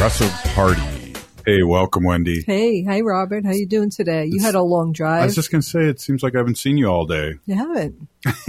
[0.00, 1.12] Progressive Party.
[1.44, 2.42] Hey, welcome, Wendy.
[2.46, 3.44] Hey, hi, Robert.
[3.44, 4.24] How you doing today?
[4.24, 5.20] You had a long drive.
[5.20, 7.34] I was just going to say, it seems like I haven't seen you all day.
[7.44, 8.08] you haven't.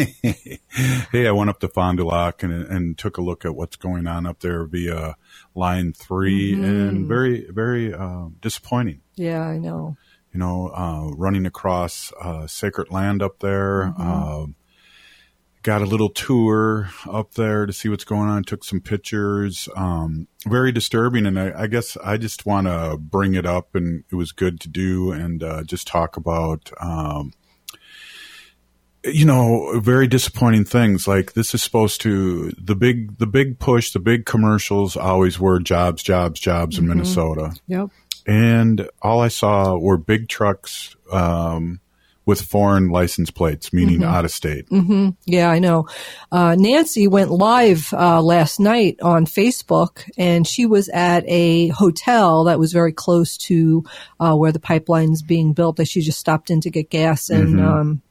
[1.12, 3.76] hey, I went up to Fond du Lac and, and took a look at what's
[3.76, 5.18] going on up there via
[5.54, 6.64] Line 3 Mm-hmm.
[6.64, 9.02] and very, very uh, disappointing.
[9.16, 9.98] Yeah, I know.
[10.34, 13.94] You know, uh, running across uh, sacred land up there.
[14.00, 14.52] Mm-hmm.
[15.64, 18.44] Got a little tour up there to see what's going on.
[18.44, 19.70] Took some pictures.
[19.76, 24.04] Um, very disturbing, and I, I guess I just want to bring it up, and
[24.12, 26.72] it was good to do, and uh, just talk about.
[26.82, 27.34] Um,
[29.04, 31.08] you know, very disappointing things.
[31.08, 35.60] Like this is supposed to the big the big push, the big commercials always were
[35.60, 37.90] jobs, jobs, jobs in Minnesota Yep.
[38.28, 41.80] and all I saw were big trucks um,
[42.26, 44.70] with foreign license plates, meaning out of state.
[45.26, 45.88] Yeah, I know.
[46.32, 52.44] Uh, Nancy went live uh, last night on Facebook, and she was at a hotel
[52.46, 53.84] that was very close to
[54.20, 55.78] uh, where the pipeline's being built.
[55.78, 58.02] That she just stopped in to get gas, and um,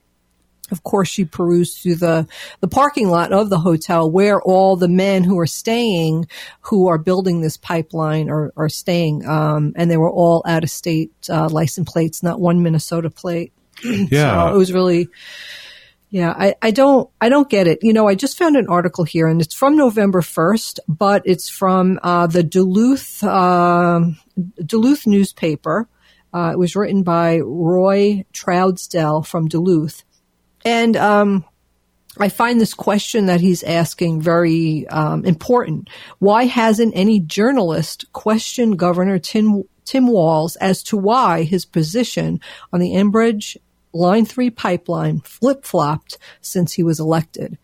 [0.71, 2.27] of course, she perused through the
[2.61, 6.27] the parking lot of the hotel where all the men who are staying,
[6.63, 10.71] who are building this pipeline, are are staying, um, and they were all out of
[10.71, 13.53] state uh, license plates, not one Minnesota plate.
[14.11, 15.09] Yeah, So it was really,
[16.11, 17.81] yeah, I, I don't, I don't get it.
[17.83, 21.49] You know, I just found an article here and it's from November 1st, but it's
[21.49, 24.19] from, uh, the Duluth, um
[24.65, 25.89] Duluth newspaper.
[26.33, 30.05] Uh, it was written by Roy Troudsdell from Duluth.
[30.65, 31.45] And, um,
[32.19, 35.89] I find this question that he's asking very um, important.
[36.19, 42.41] Why hasn't any journalist questioned Governor Tim, Tim Walz as to why his position
[42.73, 43.57] on the Enbridge
[43.93, 47.59] Line 3 pipeline flip flopped since he was elected?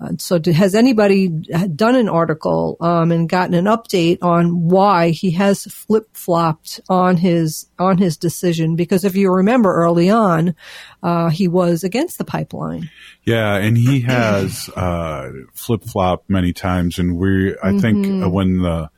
[0.00, 5.32] Uh, so, has anybody done an article um, and gotten an update on why he
[5.32, 8.76] has flip flopped on his on his decision?
[8.76, 10.54] Because if you remember early on,
[11.02, 12.88] uh, he was against the pipeline.
[13.24, 18.58] yeah, and he has uh, flip flopped many times, and we, I think, uh, when
[18.62, 18.88] the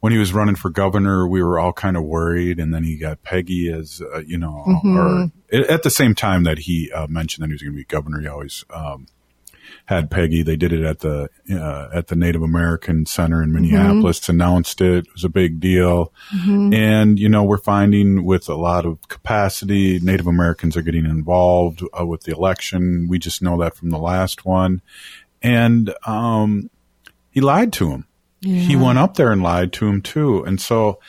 [0.00, 2.96] when he was running for governor, we were all kind of worried, and then he
[2.96, 7.42] got Peggy as uh, you know, or at the same time that he uh, mentioned
[7.42, 8.64] that he was going to be governor, he always.
[8.70, 9.06] Um,
[9.88, 10.42] had Peggy.
[10.42, 14.28] They did it at the uh, at the Native American Center in Minneapolis.
[14.28, 15.06] Announced it.
[15.06, 16.12] It was a big deal.
[16.74, 21.82] And you know, we're finding with a lot of capacity, Native Americans are getting involved
[21.98, 23.08] uh, with the election.
[23.08, 24.82] We just know that from the last one.
[25.40, 26.70] And um,
[27.30, 28.06] he lied to him.
[28.40, 30.44] He went up there and lied to him too.
[30.44, 31.00] And so,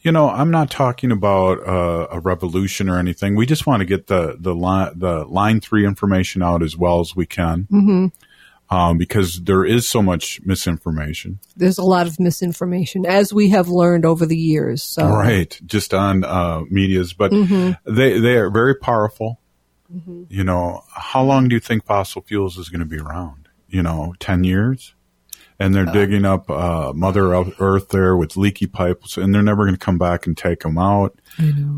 [0.00, 3.34] you know, I'm not talking about uh, a revolution or anything.
[3.34, 7.00] We just want to get the the line the line three information out as well
[7.00, 8.74] as we can, mm-hmm.
[8.76, 11.40] um, because there is so much misinformation.
[11.56, 14.82] there's a lot of misinformation as we have learned over the years.
[14.82, 19.40] So right just on uh medias but they they are very powerful
[20.28, 23.82] you know how long do you think fossil fuels is going to be around you
[23.82, 24.94] know 10 years
[25.58, 29.64] and they're uh, digging up uh, mother earth there with leaky pipes and they're never
[29.64, 31.18] going to come back and take them out.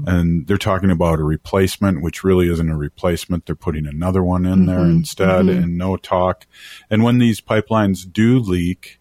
[0.06, 3.46] And they're talking about a replacement which really isn't a replacement.
[3.46, 4.98] They're putting another one in there mm-hmm.
[4.98, 5.62] instead mm-hmm.
[5.64, 6.46] and no talk.
[6.90, 8.99] And when these pipelines do leak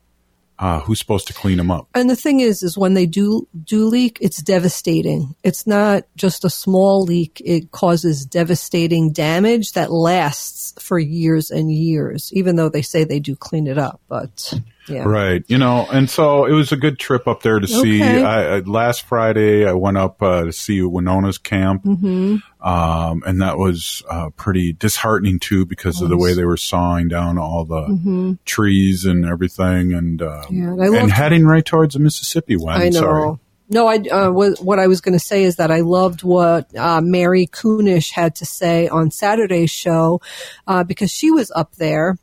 [0.60, 3.48] uh, who's supposed to clean them up And the thing is, is when they do
[3.64, 5.36] do leak, it's devastating.
[5.44, 11.72] It's not just a small leak; it causes devastating damage that lasts for years and
[11.72, 12.32] years.
[12.34, 14.54] Even though they say they do clean it up, but
[14.90, 15.44] yeah, Right.
[15.48, 18.02] You know, and so it was a good trip up there to see.
[18.04, 22.68] I, I, last Friday, I went up uh, to see Winona's camp, Mm-hmm.
[22.68, 27.08] um, and that was uh, pretty disheartening too because of the way they were sawing
[27.08, 30.56] down all the trees and everything, and Mm-hmm.
[30.56, 32.82] Yeah, and and heading right towards the Mississippi one.
[32.82, 33.00] I know.
[33.00, 33.38] Sorry.
[33.72, 36.76] No, I uh, what, what I was going to say is that I loved what
[36.76, 40.22] uh, Mary Kunish had to say on Saturday's show
[40.66, 42.18] uh, because she was up there.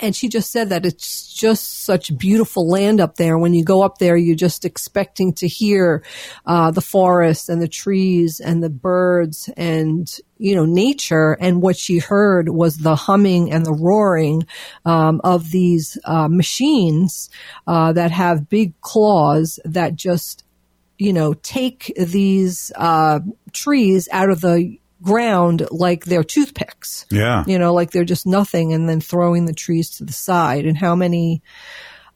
[0.00, 3.38] And she just said that it's just such beautiful land up there.
[3.38, 6.02] When you go up there, you're just expecting to hear
[6.46, 11.36] uh, the forest and the trees and the birds and you know nature.
[11.40, 14.46] And what she heard was the humming and the roaring
[14.84, 17.30] um, of these uh, machines
[17.66, 20.44] uh, that have big claws that just
[20.98, 23.20] you know take these uh,
[23.52, 27.44] trees out of the ground like they're toothpicks Yeah.
[27.46, 30.76] you know, like they're just nothing and then throwing the trees to the side and
[30.76, 31.42] how many,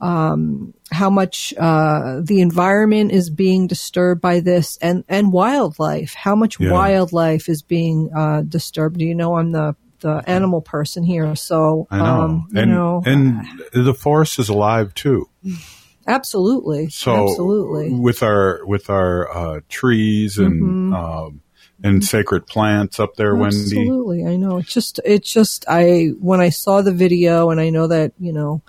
[0.01, 6.37] um, how much, uh, the environment is being disturbed by this and, and wildlife, how
[6.37, 6.71] much Yeah.
[6.73, 9.01] wildlife is being, uh, disturbed.
[9.01, 11.35] You know, I'm the, the animal person here.
[11.35, 12.05] So, I know.
[12.05, 13.43] um, you and know, and
[13.73, 15.29] the forest is alive too.
[16.07, 16.89] Absolutely.
[16.91, 17.93] So Absolutely.
[17.99, 20.93] with our with our uh, trees and Mm-hmm.
[20.93, 21.41] um,
[21.83, 23.57] and sacred plants up there, Wendy.
[23.59, 24.25] Absolutely.
[24.25, 24.57] I know.
[24.59, 28.33] It's just, it's just, I, when I saw the video and I know that, you
[28.33, 28.63] know,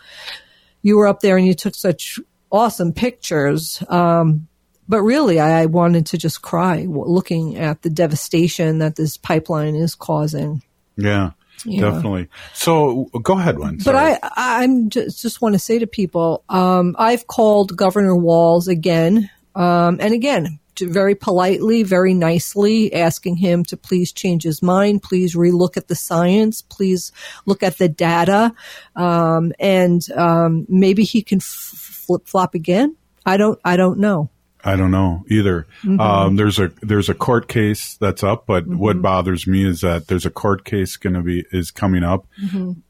[0.81, 2.19] you were up there and you took such
[2.51, 3.81] awesome pictures.
[3.88, 4.48] Um,
[4.89, 9.75] but really, I, I wanted to just cry looking at the devastation that this pipeline
[9.75, 10.63] is causing.
[10.95, 11.31] Yeah,
[11.65, 11.81] Yeah.
[11.92, 12.27] definitely.
[12.54, 13.80] So go ahead, Wen.
[13.83, 18.68] But I, I'm just, just want to say to people, um, I've called Governor Walz
[18.68, 25.04] again, um, and again, very politely, very nicely, asking him to please change his mind,
[25.04, 27.12] please relook at the science, please
[27.46, 28.54] look at the data,
[28.96, 32.96] um, and um, maybe he can f- flip flop again.
[33.26, 34.30] I don't, I don't know.
[34.64, 35.66] I don't know either.
[35.84, 36.00] Mm-hmm.
[36.00, 40.08] Um, there's a there's a court case that's up, but what bothers me is that
[40.08, 42.26] there's a court case going to be is coming up,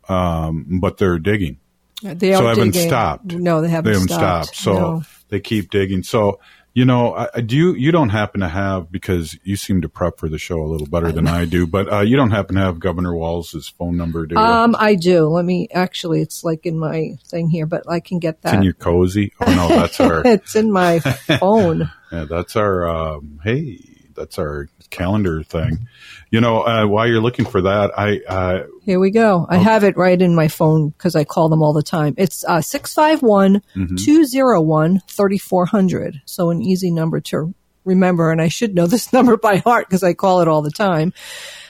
[0.10, 1.60] um, but they're digging.
[2.02, 2.88] They so haven't digging.
[2.90, 3.26] stopped.
[3.34, 4.56] No, they haven't, They haven't stopped.
[4.56, 4.58] stopped.
[4.58, 5.04] So No.
[5.30, 6.04] they keep digging.
[6.04, 6.40] So
[6.78, 10.20] you know, I, do you you don't happen to have because you seem to prep
[10.20, 12.62] for the show a little better than I do, but uh, you don't happen to
[12.62, 14.42] have Governor Walz' phone number, do you?
[14.42, 15.26] Um, I do.
[15.26, 16.22] Let me actually.
[16.22, 18.52] It's like in my thing here, but I can get that.
[18.52, 19.34] Can you cozy?
[19.42, 21.92] Oh no, that's our it's in my phone.
[22.12, 23.80] yeah, that's our um, hey,
[24.18, 25.88] that's our calendar thing.
[26.32, 29.46] You know, uh, while you're looking for that, I uh, Here we go.
[29.50, 32.16] I have it right in my phone because I call them all the time.
[32.18, 33.62] It's uh, 651
[33.98, 36.22] 201 3400.
[36.26, 37.54] So an easy number to
[37.86, 38.32] remember.
[38.32, 41.14] And I should know this number by heart because I call it all the time.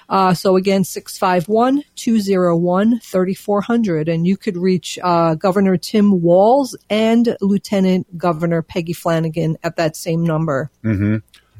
[0.10, 4.08] Uh, so again, 651 201 3400.
[4.08, 9.96] And you could reach uh, Governor Tim Walz and Lieutenant Governor Peggy Flanagan at that
[9.98, 10.72] same number.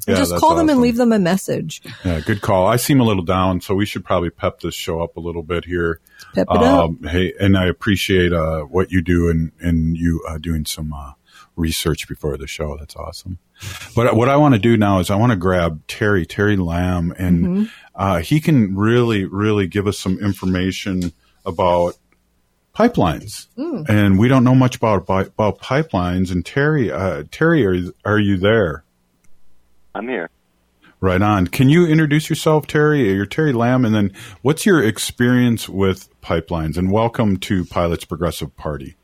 [0.08, 1.82] Yeah, Just call them and leave them a message.
[2.04, 2.66] Yeah, good call.
[2.66, 5.42] I seem a little down, so we should probably pep this show up a little
[5.42, 6.00] bit here.
[6.34, 6.84] Pep it up.
[6.90, 10.92] Um, hey, and I appreciate uh, what you do and and you uh, doing some
[10.92, 11.12] uh,
[11.56, 12.76] research before the show.
[12.78, 13.38] That's awesome.
[13.96, 17.12] But what I want to do now is I want to grab Terry Terry Lamb,
[17.18, 17.64] and Mm-hmm.
[17.94, 21.12] uh, he can really really give us some information
[21.44, 21.96] about
[22.74, 23.48] pipelines.
[23.56, 23.88] Mm.
[23.88, 26.30] And we don't know much about about, about pipelines.
[26.30, 28.84] And Terry, uh, Terry, are are you there?
[29.98, 30.30] I'm here.
[31.00, 31.48] Right on.
[31.48, 33.12] Can you introduce yourself, Terry?
[33.12, 34.12] You're Terry Lamb, and then
[34.42, 36.76] what's your experience with pipelines?
[36.76, 38.94] And welcome to Pilots Progressive Party.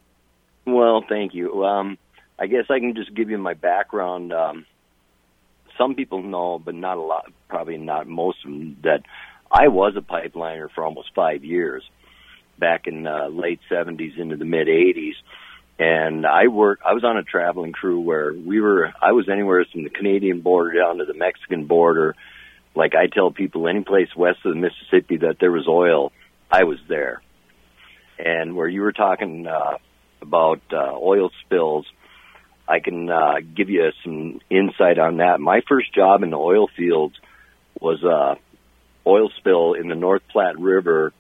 [0.67, 1.65] Well, thank you.
[1.65, 1.99] Um,
[2.39, 4.33] I guess I can just give you my background.
[4.33, 4.67] Um,
[5.77, 9.03] some people know, but not a lot, probably not most of them, that
[9.51, 11.83] I was a pipeliner for almost five years
[12.57, 15.15] back in uh, late 70s into the mid 80s.
[15.79, 19.65] And I worked, I was on a traveling crew where we were, I was anywhere
[19.71, 22.15] from the Canadian border down to the Mexican border.
[22.77, 26.13] Like I tell people, any place west of the Mississippi that there was oil,
[26.51, 27.23] I was there.
[28.19, 29.79] And where you were talking, uh,
[30.25, 31.87] about uh, oil spills,
[32.67, 35.39] I can uh, give you some insight on that.
[35.39, 37.15] My first job in the oil fields
[37.79, 38.37] was a
[39.07, 41.13] oil spill in the North Platte River,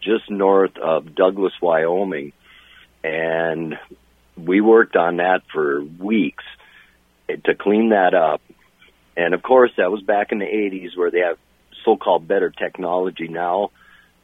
[0.00, 2.32] just north of Douglas, Wyoming,
[3.02, 3.78] and
[4.36, 6.44] we worked on that for weeks
[7.44, 8.42] to clean that up.
[9.16, 11.38] And of course, that was back in the 80s where they have
[11.84, 13.70] so-called better technology now.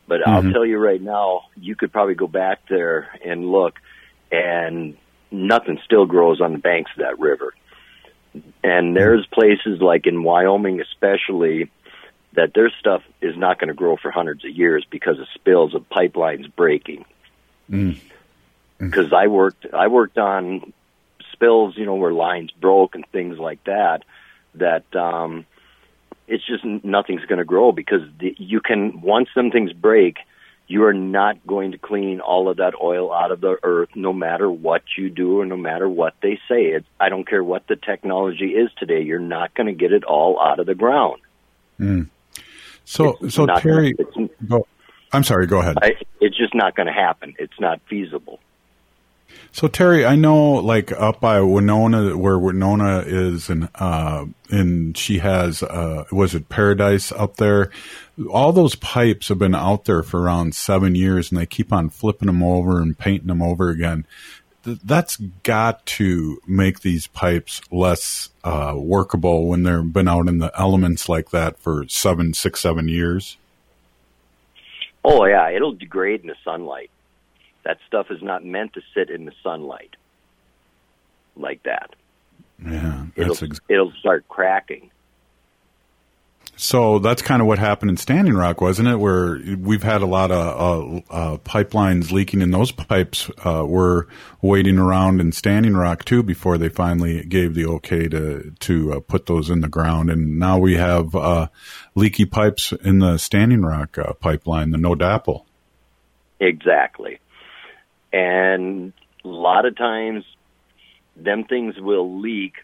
[0.08, 0.52] But I'll mm-hmm.
[0.52, 3.74] tell you right now, you could probably go back there and look,
[4.30, 4.96] and
[5.30, 7.54] nothing still grows on the banks of that river.
[8.62, 11.70] And there's places like in Wyoming, especially,
[12.34, 15.74] that their stuff is not going to grow for hundreds of years because of spills
[15.74, 17.04] of pipelines breaking.
[17.70, 17.98] Mm.
[18.78, 20.72] Because I worked, I worked on
[21.32, 24.02] spills, you know, where lines broke and things like that.
[24.56, 25.46] That um,
[26.28, 30.16] it's just nothing's going to grow because the, you can once some things break,
[30.68, 34.12] you are not going to clean all of that oil out of the earth, no
[34.12, 36.64] matter what you do or no matter what they say.
[36.66, 39.02] It, I don't care what the technology is today.
[39.02, 41.20] You're not going to get it all out of the ground.
[42.84, 44.60] So, It's so Terry, gonna- it's-
[45.12, 45.46] I'm sorry.
[45.46, 45.78] Go ahead.
[45.80, 47.34] I, it's just not going to happen.
[47.38, 48.40] It's not feasible.
[49.52, 55.18] So Terry, I know like up by Winona, where Winona is, and uh, and she
[55.20, 57.70] has uh, was it Paradise up there?
[58.30, 61.88] All those pipes have been out there for around seven years, and they keep on
[61.88, 64.06] flipping them over and painting them over again.
[64.64, 70.36] Th- That's got to make these pipes less uh, workable when they've been out in
[70.38, 73.38] the elements like that for seven, six, seven years.
[75.02, 76.90] Oh yeah, it'll degrade in the sunlight.
[77.66, 79.96] That stuff is not meant to sit in the sunlight
[81.34, 81.96] like that.
[82.64, 84.92] Yeah, It'll ex- it'll start cracking.
[86.54, 89.00] So that's kind of what happened in Standing Rock, wasn't it?
[89.00, 94.06] Where we've had a lot of uh, uh, pipelines leaking, and those pipes uh, were
[94.40, 99.00] waiting around in Standing Rock too before they finally gave the okay to to uh,
[99.00, 100.08] put those in the ground.
[100.08, 101.48] And now we have uh,
[101.96, 105.44] leaky pipes in the Standing Rock uh, pipeline, the No DAPL.
[106.38, 107.18] Exactly,
[108.12, 108.92] and
[109.24, 110.24] a lot of times,
[111.16, 112.54] them things will leak.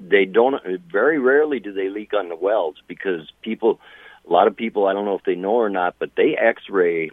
[0.00, 3.80] They don't very rarely do they leak on the welds because people
[4.26, 7.10] a lot of people I don't know if they know or not but they x-ray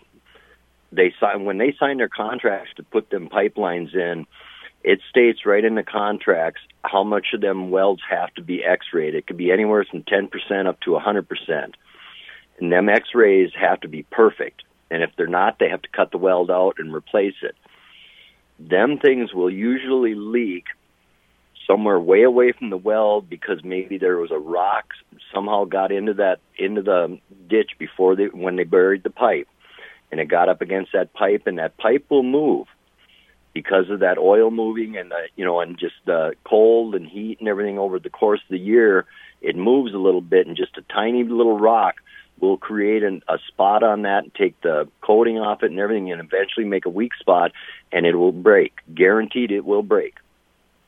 [0.92, 4.26] they sign when they sign their contracts to put them pipelines in
[4.84, 9.14] it states right in the contracts how much of them welds have to be x-rayed.
[9.14, 11.74] It could be anywhere from 10% up to 100%
[12.60, 16.12] and them x-rays have to be perfect and if they're not they have to cut
[16.12, 17.56] the weld out and replace it.
[18.60, 20.66] Them things will usually leak
[21.66, 24.86] somewhere way away from the well because maybe there was a rock
[25.34, 29.48] somehow got into that into the ditch before they when they buried the pipe.
[30.12, 32.68] And it got up against that pipe and that pipe will move
[33.54, 37.40] because of that oil moving and the you know and just the cold and heat
[37.40, 39.06] and everything over the course of the year.
[39.42, 41.96] It moves a little bit and just a tiny little rock
[42.42, 46.12] will create an, a spot on that and take the coating off it and everything
[46.12, 47.52] and eventually make a weak spot
[47.92, 50.16] and it will break guaranteed it will break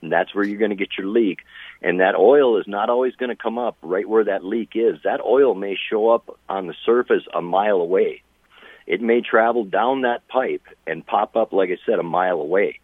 [0.03, 1.39] and that's where you're going to get your leak.
[1.81, 4.99] And that oil is not always going to come up right where that leak is.
[5.05, 8.21] That oil may show up on the surface a mile away.
[8.85, 12.79] It may travel down that pipe and pop up, like I said, a mile away.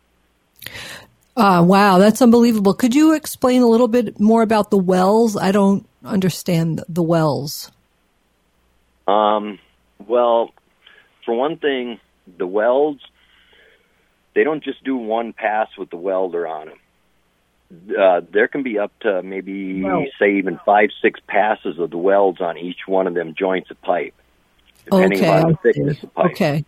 [1.35, 2.73] Uh, wow, that's unbelievable.
[2.73, 5.35] Could you explain a little bit more about the wells?
[5.35, 7.69] I don't understand the wells.
[9.09, 9.59] Um,
[10.05, 10.51] well,
[11.25, 11.99] for one thing,
[12.37, 13.01] the welds,
[14.35, 16.77] they don't just do one pass with the welder on them
[17.71, 19.83] uh, there can be up to maybe
[20.19, 23.79] say even five, six passes of the welds on each one of them joints of
[23.81, 24.15] pipe,
[24.85, 26.31] depending okay, on the thickness of pipe.
[26.31, 26.65] Okay.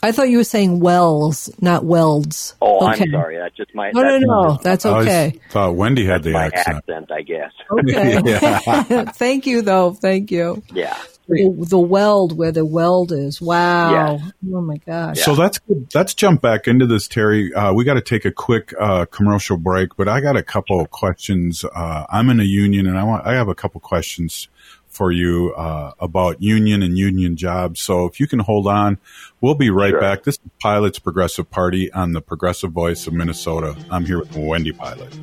[0.00, 2.54] I thought you were saying wells, not welds.
[2.62, 3.02] Oh, okay.
[3.02, 3.36] I'm sorry.
[3.36, 3.90] That's just my.
[3.90, 4.58] No, no, no.
[4.62, 5.34] That's okay.
[5.34, 6.78] I thought Wendy had the my accent.
[6.88, 7.52] accent, I guess.
[7.68, 9.04] Okay.
[9.14, 9.94] Thank you, though.
[9.94, 10.62] Thank you.
[10.72, 10.96] Yeah.
[11.28, 13.40] The, the, weld where the weld is.
[13.40, 14.16] Wow.
[14.16, 14.32] Yes.
[14.52, 15.20] Oh my gosh.
[15.20, 15.86] So that's good.
[15.94, 17.52] Let's jump back into this, Terry.
[17.52, 20.80] Uh, we got to take a quick uh, commercial break, but I got a couple
[20.80, 21.64] of questions.
[21.64, 24.48] Uh, I'm in a union, and I want I have a couple questions
[24.88, 27.80] for you uh, about union and union jobs.
[27.80, 28.98] So if you can hold on,
[29.40, 30.00] we'll be right sure.
[30.00, 30.24] back.
[30.24, 33.76] This is Pilot's Progressive Party on the Progressive Voice of Minnesota.
[33.90, 35.16] I'm here with Wendy Pilot.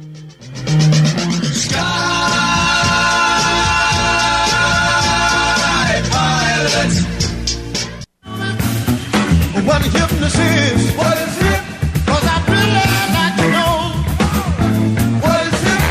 [6.66, 6.74] What
[9.84, 10.98] hypnosis is?
[10.98, 11.62] What is it?
[12.08, 12.74] I'd really
[13.14, 13.94] like to know.
[15.22, 15.82] What is it?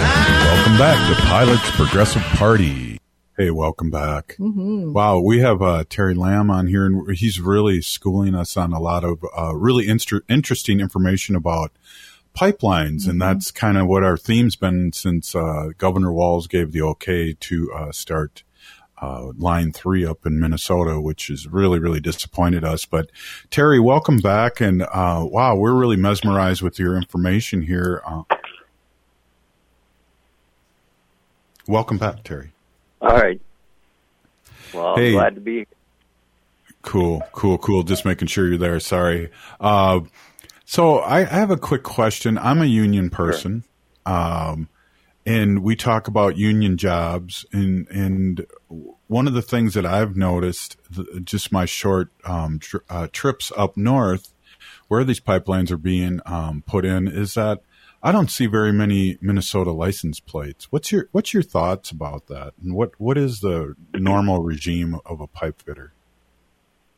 [0.43, 2.99] Welcome back to Pilot's Progressive Party.
[3.37, 4.35] Hey, welcome back.
[4.41, 4.93] Mm-hmm.
[4.93, 8.81] Wow, we have uh, Terry Lamb on here, and he's really schooling us on a
[8.81, 11.71] lot of uh, really inter- interesting information about
[12.37, 13.11] pipelines, mm-hmm.
[13.11, 17.33] and that's kind of what our theme's been since uh, Governor Walz gave the okay
[17.33, 18.43] to uh, start
[19.01, 22.85] uh, line three up in Minnesota, which has really, really disappointed us.
[22.85, 23.11] But
[23.51, 24.61] Terry, welcome back.
[24.61, 28.03] And uh, wow, we're really mesmerized with your information here.
[28.07, 28.23] Uh,
[31.67, 32.53] welcome back, Terry.
[33.01, 33.41] All right.
[34.73, 35.67] Well, hey, glad to be.
[36.83, 37.83] Cool, cool, cool.
[37.83, 38.81] Just making sure you're there.
[38.81, 39.31] Sorry.
[39.61, 40.01] Uh,
[40.65, 42.37] so I, I, have a quick question.
[42.37, 43.65] I'm a union person.
[44.07, 44.15] Sure.
[44.15, 44.69] Um,
[45.27, 48.47] and we talk about union jobs and and
[49.07, 50.77] one of the things that I've noticed
[51.23, 54.35] just my short um, tri- uh, trips up north
[54.89, 57.61] where these pipelines are being um, put in is that
[58.03, 60.71] I don't see very many Minnesota license plates.
[60.71, 62.53] What's your what's your thoughts about that?
[62.63, 65.93] And what what is the normal regime of a pipe fitter?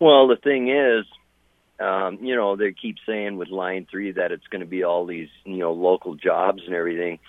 [0.01, 1.07] Well, the thing is,
[1.81, 5.07] um, you know, they keep saying with Line Three that it's going to be all
[5.07, 7.21] these you know local jobs and everything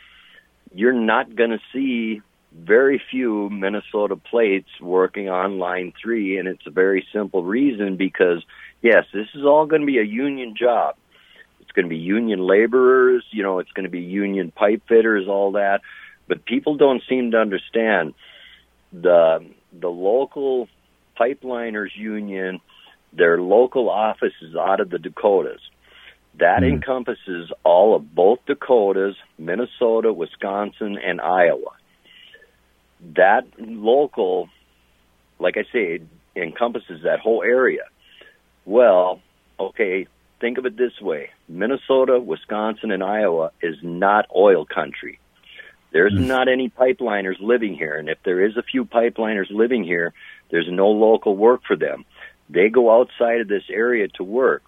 [0.74, 2.22] you're not going to see
[2.54, 8.44] very few Minnesota plates working on line three, and it's a very simple reason because,
[8.82, 10.96] yes, this is all going to be a union job.
[11.62, 15.28] It's going to be union laborers, you know, it's going to be union pipe fitters,
[15.28, 15.82] all that.
[16.28, 18.14] But people don't seem to understand
[18.92, 20.70] the the local
[21.20, 22.60] pipeliners union,
[23.14, 25.62] their local office is out of the Dakotas.
[26.40, 26.74] That mm.
[26.74, 31.72] encompasses all of both Dakotas, Minnesota, Wisconsin, and Iowa.
[33.16, 34.50] That local,
[35.40, 36.02] like I say,
[36.36, 37.84] encompasses that whole area.
[38.66, 39.22] Well,
[39.60, 40.08] okay,
[40.40, 45.20] think of it this way Minnesota, Wisconsin, and Iowa is not oil country.
[45.92, 46.28] There's mm.
[46.28, 50.14] not any pipeliners living here, and if there is a few pipeliners living here,
[50.52, 52.06] there's no local work for them.
[52.50, 54.64] They go outside of this area to work.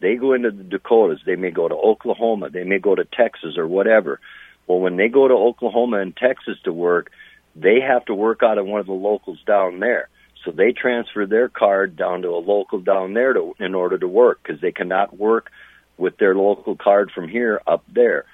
[0.00, 1.20] They go into the Dakotas.
[1.24, 2.50] They may go to Oklahoma.
[2.50, 4.20] They may go to Texas or whatever.
[4.66, 7.10] Well, when they go to Oklahoma and Texas to work,
[7.54, 10.08] they have to work out of one of the locals down there.
[10.44, 14.06] So they transfer their card down to a local down there to, in order to
[14.06, 15.50] work because they cannot work
[15.96, 18.26] with their local card from here up there.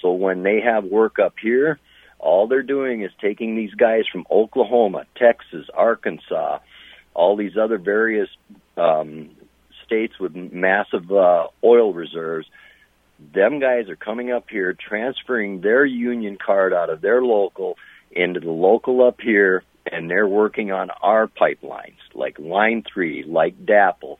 [0.00, 1.78] So when they have work up here,
[2.18, 6.58] all they're doing is taking these guys from Oklahoma, Texas, Arkansas,
[7.14, 8.28] all these other various
[8.76, 9.30] um,
[9.88, 12.46] states with massive uh, oil reserves.
[13.34, 17.76] Them guys are coming up here, transferring their union card out of their local
[18.12, 23.64] into the local up here, and they're working on our pipelines, like Line 3, like
[23.64, 24.18] DAPL.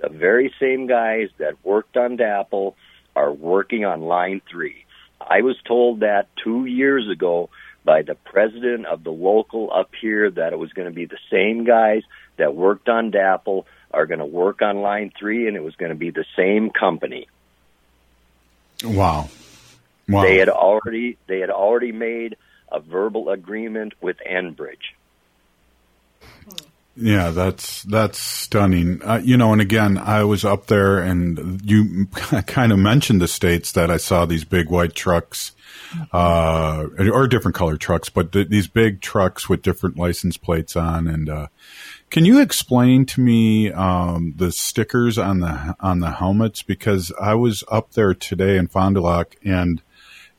[0.00, 2.74] The very same guys that worked on DAPL
[3.14, 4.84] are working on Line 3.
[5.20, 7.50] I was told that two years ago
[7.84, 11.18] by the president of the local up here that it was going to be the
[11.30, 12.02] same guys
[12.36, 15.90] that worked on DAPL are going to work on Line 3 and it was going
[15.90, 17.28] to be the same company.
[18.84, 19.28] Wow.
[20.08, 20.22] Wow.
[20.22, 22.36] They had already they had already made
[22.70, 24.94] a verbal agreement with Enbridge.
[26.96, 29.00] Yeah, that's that's stunning.
[29.02, 32.06] Uh, you know, and again, I was up there, and you
[32.46, 35.52] kind of mentioned the states that I saw these big white trucks,
[36.12, 41.06] uh, or different color trucks, but th- these big trucks with different license plates on.
[41.06, 41.46] And uh,
[42.10, 46.62] can you explain to me um, the stickers on the on the helmets?
[46.62, 49.80] Because I was up there today in Fond du Lac, and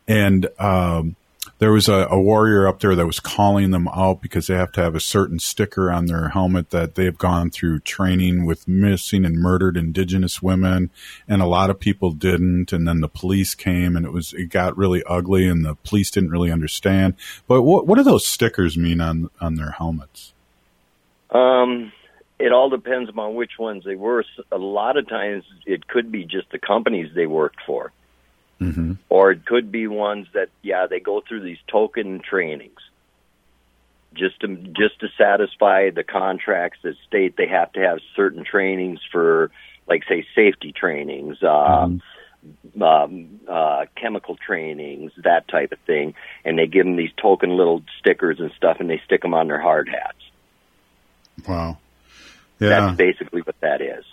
[0.08, 1.16] and um,
[1.60, 4.72] there was a, a, warrior up there that was calling them out because they have
[4.74, 9.26] to have a certain sticker on their helmet that they've gone through training with missing
[9.26, 10.90] and murdered indigenous women
[11.28, 14.50] and a lot of people didn't and then the police came and it was it
[14.50, 17.14] got really ugly and the police didn't really understand
[17.48, 20.34] but what what do those stickers mean on on their helmets
[21.32, 21.92] um
[22.40, 26.24] it all depends upon which ones they were a lot of times it could be
[26.24, 27.92] just the companies they worked for
[28.62, 28.94] Mm-hmm.
[29.10, 32.80] Or it could be ones that, yeah, they go through these token trainings
[34.14, 39.00] just to just to satisfy the contracts that state they have to have certain trainings
[39.12, 39.50] for,
[39.88, 42.84] like say, safety trainings, uh, mm-hmm.
[42.84, 46.14] um, uh, chemical trainings, that type of thing,
[46.46, 49.48] and they give them these token little stickers and stuff, and they stick them on
[49.48, 50.22] their hard hats.
[51.48, 51.78] Wow,
[52.60, 54.06] yeah, that's basically what that is.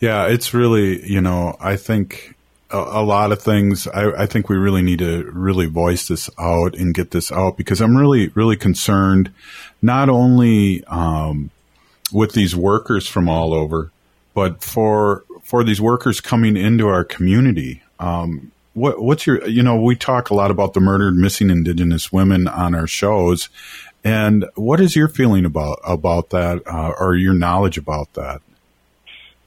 [0.00, 2.34] Yeah, it's really, you know, I think
[2.70, 3.86] a, a lot of things.
[3.86, 7.56] I, I, think we really need to really voice this out and get this out
[7.56, 9.30] because I'm really, really concerned
[9.82, 11.50] not only um,
[12.12, 13.90] with these workers from all over,
[14.34, 17.82] but for for these workers coming into our community.
[17.98, 22.12] Um, what, what's your, you know, we talk a lot about the murdered, missing Indigenous
[22.12, 23.48] women on our shows,
[24.04, 28.40] and what is your feeling about about that, uh, or your knowledge about that?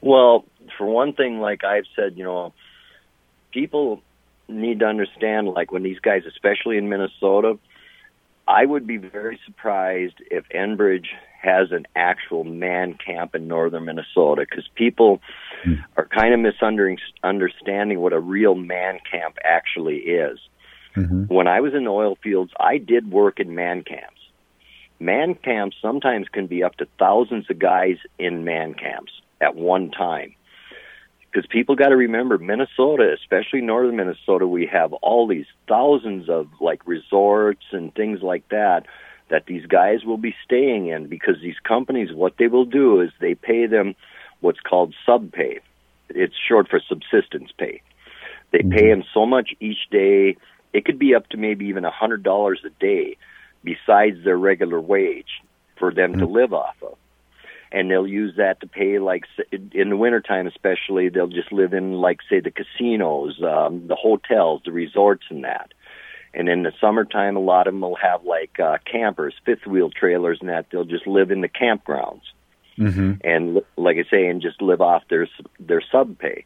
[0.00, 0.44] Well,
[0.76, 2.52] for one thing, like I've said, you know,
[3.52, 4.02] people
[4.48, 7.58] need to understand, like when these guys, especially in Minnesota,
[8.46, 11.06] I would be very surprised if Enbridge
[11.40, 15.20] has an actual man camp in northern Minnesota because people
[15.64, 15.82] mm.
[15.96, 20.38] are kind of misunderstanding what a real man camp actually is.
[20.96, 21.24] Mm-hmm.
[21.24, 24.20] When I was in the oil fields, I did work in man camps.
[25.04, 29.90] Man camps sometimes can be up to thousands of guys in man camps at one
[29.90, 30.34] time
[31.30, 36.46] because people got to remember Minnesota, especially northern Minnesota, we have all these thousands of
[36.58, 38.86] like resorts and things like that
[39.28, 43.10] that these guys will be staying in because these companies what they will do is
[43.20, 43.94] they pay them
[44.40, 45.60] what's called sub pay.
[46.08, 47.82] It's short for subsistence pay.
[48.52, 49.00] They pay mm-hmm.
[49.00, 50.38] them so much each day.
[50.72, 53.18] It could be up to maybe even a hundred dollars a day
[53.64, 55.40] besides their regular wage
[55.78, 56.34] for them to mm-hmm.
[56.34, 56.96] live off of
[57.74, 59.24] and they'll use that to pay like
[59.72, 64.62] in the wintertime especially they'll just live in like say the casinos um the hotels
[64.64, 65.72] the resorts and that
[66.32, 69.90] and in the summertime a lot of them will have like uh campers fifth wheel
[69.90, 72.22] trailers and that they'll just live in the campgrounds
[72.78, 73.14] mm-hmm.
[73.24, 76.44] and like i say and just live off their their sub pay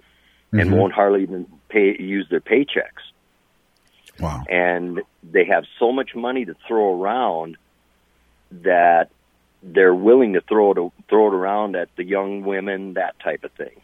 [0.52, 0.61] mm-hmm.
[0.61, 3.04] and won't hardly even pay use their paychecks
[4.20, 7.57] wow and they have so much money to throw around
[8.50, 9.11] that
[9.62, 13.52] they're willing to throw it throw it around at the young women, that type of
[13.52, 13.81] thing.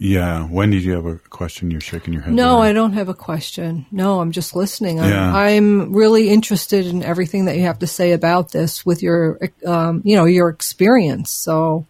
[0.00, 1.72] Yeah, Wendy, do you have a question?
[1.72, 2.32] You're shaking your head.
[2.32, 2.70] No, there.
[2.70, 3.84] I don't have a question.
[3.90, 5.00] No, I'm just listening.
[5.00, 5.34] I'm, yeah.
[5.34, 10.02] I'm really interested in everything that you have to say about this with your, um,
[10.04, 11.30] you know, your experience.
[11.30, 11.84] So,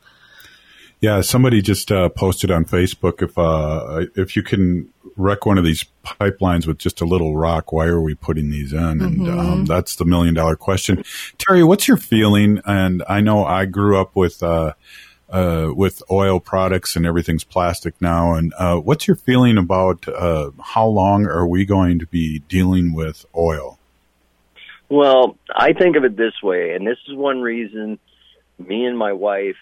[1.00, 5.64] Yeah, somebody just uh, posted on Facebook if uh, if you can wreck one of
[5.64, 8.78] these pipelines with just a little rock, why are we putting these in?
[8.78, 9.38] And Mm-hmm.
[9.38, 11.04] um, that's the million dollar question.
[11.38, 12.60] Terry, what's your feeling?
[12.64, 14.72] And I know I grew up with uh,
[15.30, 18.34] uh, with oil products and everything's plastic now.
[18.34, 22.92] And uh, what's your feeling about uh, how long are we going to be dealing
[22.92, 23.78] with oil?
[24.88, 27.98] Well, I think of it this way, and this is one reason
[28.58, 29.56] me and my wife,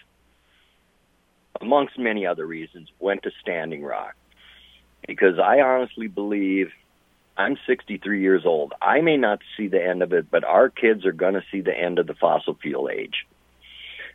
[1.61, 4.15] amongst many other reasons, went to Standing Rock.
[5.07, 6.71] Because I honestly believe
[7.37, 8.73] I'm 63 years old.
[8.81, 11.61] I may not see the end of it, but our kids are going to see
[11.61, 13.27] the end of the fossil fuel age.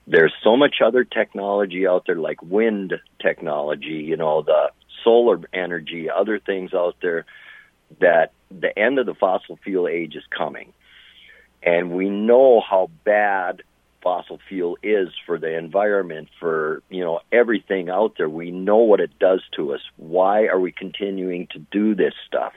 [0.06, 4.72] There's so much other technology out there, like wind technology, you know, the
[5.04, 7.24] solar energy, other things out there,
[8.00, 10.72] that the end of the fossil fuel age is coming
[11.62, 13.62] and we know how bad
[14.02, 18.28] fossil fuel is for the environment for you know everything out there.
[18.28, 19.80] We know what it does to us.
[19.96, 22.52] Why are we continuing to do this stuff?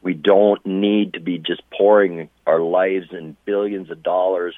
[0.00, 4.54] We don't need to be just pouring our lives and billions of dollars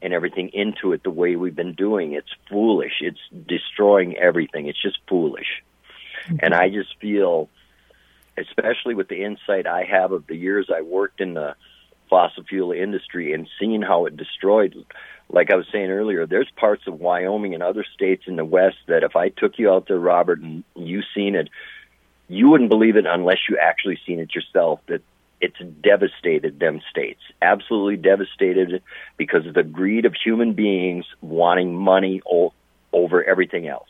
[0.00, 2.12] and everything into it the way we've been doing.
[2.12, 3.00] It's foolish.
[3.00, 4.66] It's destroying everything.
[4.66, 5.62] It's just foolish.
[6.28, 6.36] Mm-hmm.
[6.42, 7.48] And i just feel
[8.36, 11.54] especially with the insight i have of the years i worked in the
[12.08, 14.74] fossil fuel industry and seeing how it destroyed
[15.30, 18.78] like I was saying earlier, there's parts of Wyoming and other states in the West
[18.86, 21.48] that if I took you out there, Robert, and you seen it,
[22.28, 24.80] you wouldn't believe it unless you actually seen it yourself.
[24.86, 25.02] That
[25.40, 28.82] it's devastated them states, absolutely devastated
[29.16, 32.52] because of the greed of human beings wanting money o-
[32.92, 33.88] over everything else.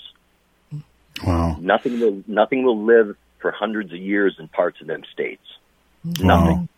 [1.24, 1.56] Wow.
[1.60, 5.42] Nothing will nothing will live for hundreds of years in parts of them states.
[6.04, 6.68] Nothing.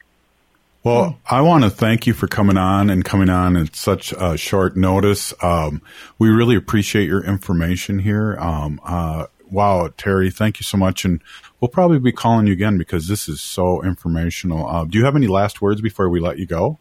[0.83, 0.93] Wow.
[0.93, 4.37] Well, I want to thank you for coming on and coming on at such uh,
[4.37, 5.35] short notice.
[5.43, 5.83] Um,
[6.19, 8.35] we really appreciate your information here.
[8.39, 11.05] Um, uh, wow, Terry, thank you so much.
[11.05, 11.21] And
[11.61, 14.67] we'll probably be calling you again because this is so informational.
[14.67, 16.79] Uh, do you have any last words before we let you go?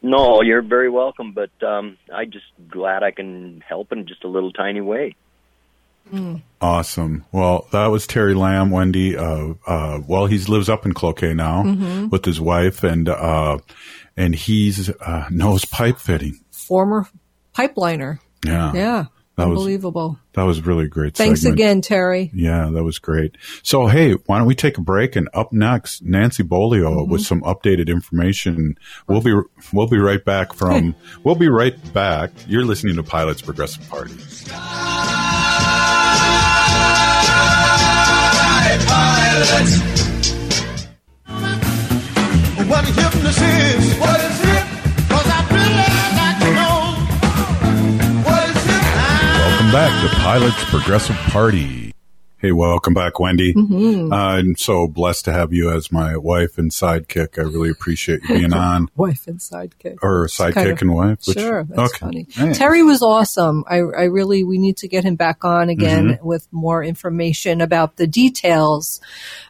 [0.00, 4.28] No, you're very welcome, but um, I'm just glad I can help in just a
[4.28, 5.16] little tiny way.
[6.60, 7.24] Awesome.
[7.32, 9.16] Well, that was Terry Lamb, Wendy.
[9.16, 11.62] Uh, uh, well, he lives up in Cloquet now
[12.10, 13.58] with his wife, and uh,
[14.16, 16.38] and he's uh, knows pipe fitting.
[16.50, 17.06] Former
[17.54, 18.18] pipeliner.
[18.44, 19.04] Yeah, Yeah.
[19.36, 20.18] That was- Unbelievable.
[20.34, 21.16] that was really great.
[21.16, 21.58] Thanks segment.
[21.58, 22.30] again, Terry.
[22.34, 23.38] Yeah, that was great.
[23.62, 25.16] So, hey, why don't we take a break?
[25.16, 28.76] And up next, Nancy Beaulieu with some updated information.
[29.08, 29.34] We'll be
[29.72, 30.94] we'll be right back from.
[31.24, 32.30] we'll be right back.
[32.46, 34.12] You're listening to Pilots Progressive Party.
[42.94, 43.98] Hypnosis?
[43.98, 44.64] What is it?
[45.08, 45.88] 'Cause I really
[46.20, 46.78] like to know.
[48.22, 48.82] What is it?
[49.38, 51.91] Welcome back to Pilots Progressive Party.
[52.42, 53.54] Hey, welcome back, Wendy.
[53.54, 54.12] Mm-hmm.
[54.12, 57.38] Uh, I'm so blessed to have you as my wife and sidekick.
[57.38, 59.98] I really appreciate you being on, Wife and sidekick.
[60.02, 61.18] or sidekick kind of- and wife.
[61.28, 61.98] which- Sure, that's okay.
[62.34, 62.52] funny.
[62.54, 63.62] Terry was awesome.
[63.68, 66.26] I, I really we need to get him back on again Mm-hmm.
[66.26, 69.00] with more information about the details,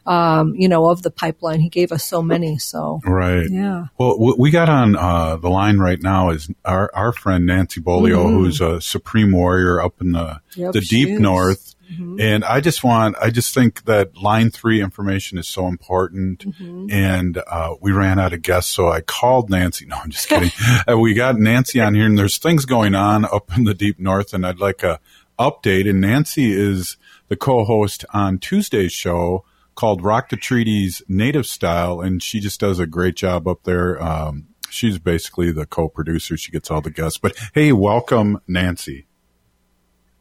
[0.04, 1.60] um, you know, of the pipeline.
[1.60, 2.58] He gave us so many.
[2.58, 3.48] So Right.
[3.48, 7.80] yeah, Well, we got on uh, the line right now is our, our friend Nancy
[7.80, 10.60] Beaulieu, who's a supreme warrior up in the Mm-hmm.
[10.60, 11.18] Yep, the deep is.
[11.20, 11.74] north.
[11.92, 12.20] Mm-hmm.
[12.20, 16.46] And I just want, I just think that line three information is so important.
[16.46, 16.86] Mm-hmm.
[16.90, 19.86] And uh, we ran out of guests, so I called Nancy.
[19.86, 20.50] No, I'm just kidding.
[20.88, 23.98] uh, we got Nancy on here, and there's things going on up in the deep
[23.98, 25.00] north, and I'd like a
[25.38, 25.88] update.
[25.88, 26.96] And Nancy is
[27.28, 32.78] the co-host on Tuesday's show called Rock the Treaties Native Style, and she just does
[32.78, 34.02] a great job up there.
[34.02, 36.36] Um, she's basically the co-producer.
[36.36, 37.18] She gets all the guests.
[37.18, 39.06] But hey, welcome, Nancy.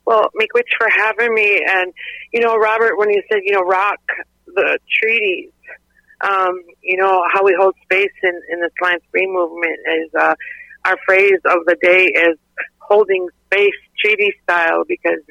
[0.05, 1.63] Well, Miigwech for having me.
[1.67, 1.93] And,
[2.33, 3.99] you know, Robert, when you said, you know, rock
[4.47, 5.51] the treaties,
[6.21, 10.35] um, you know, how we hold space in, in this Line 3 movement is, uh,
[10.85, 12.37] our phrase of the day is
[12.79, 15.21] holding space treaty style because,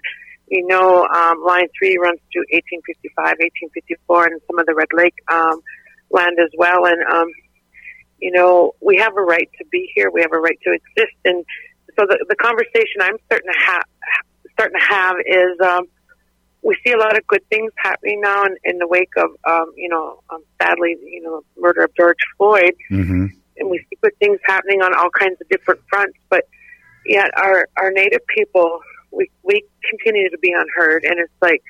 [0.49, 3.39] you know, um, Line 3 runs through 1855,
[3.71, 5.61] 1854 and some of the Red Lake, um,
[6.11, 6.87] land as well.
[6.87, 7.29] And, um,
[8.19, 10.11] you know, we have a right to be here.
[10.13, 11.17] We have a right to exist.
[11.25, 11.45] And
[11.99, 13.83] so the, the conversation I'm to have,
[14.61, 15.85] starting to have is um,
[16.63, 19.73] we see a lot of good things happening now in, in the wake of um,
[19.77, 23.27] you know um, sadly you know murder of George Floyd, Mm-hmm.
[23.57, 26.19] and we see good things happening on all kinds of different fronts.
[26.29, 26.45] But
[27.07, 31.63] yet our our native people we we continue to be unheard, and it's like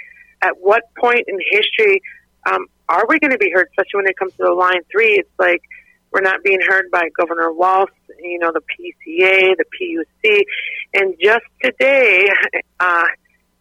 [0.42, 2.02] at what point in history
[2.50, 3.68] um, are we going to be heard?
[3.70, 5.62] Especially when it comes to the line three, it's like
[6.12, 10.42] we're not being heard by Governor Walsh, you know, the PCA, the PUC,
[10.94, 12.28] and just today,
[12.80, 13.04] uh,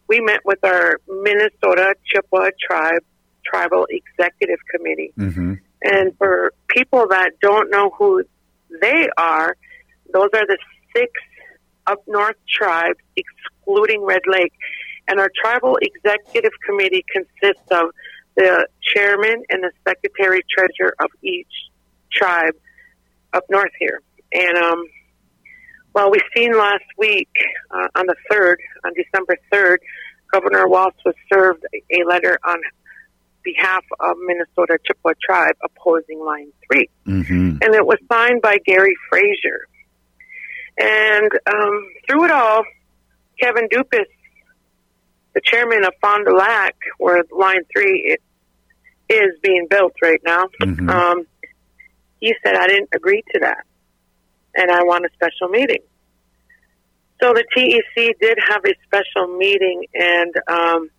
[0.08, 3.02] we met with our Minnesota Chippewa Tribe
[3.44, 5.12] Tribal Executive Committee.
[5.16, 8.24] hmm And for people that don't know who
[8.80, 9.56] they are,
[10.12, 10.58] those are the
[10.94, 11.12] six
[11.86, 14.52] up north tribes, excluding Red Lake.
[15.08, 17.90] And our tribal executive committee consists of
[18.36, 21.69] the chairman and the secretary treasurer of each
[22.12, 22.54] tribe
[23.32, 24.00] up north here.
[24.32, 24.84] And um,
[25.94, 27.30] well, we seen last week
[27.70, 29.80] uh, on the third, on December third,
[30.32, 32.58] Governor Walz was served a letter on
[33.42, 38.94] behalf of Minnesota Chippewa tribe opposing Line Three hmm and it was signed by Gary
[39.10, 39.66] Frazier.
[40.78, 42.64] And um, through it all,
[43.40, 44.06] Kevin Dupuis,
[45.34, 48.16] the chairman of Fond du Lac, where Line 3
[49.10, 50.88] is being built right now, Mhm.
[50.90, 51.26] um,
[52.20, 53.64] he said, I didn't agree to that,
[54.54, 55.82] and I want a special meeting.
[57.22, 60.90] So the TEC did have a special meeting, and um,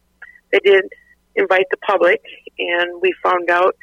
[0.51, 0.84] they did
[1.36, 2.21] invite the public,
[2.60, 3.75] and we found out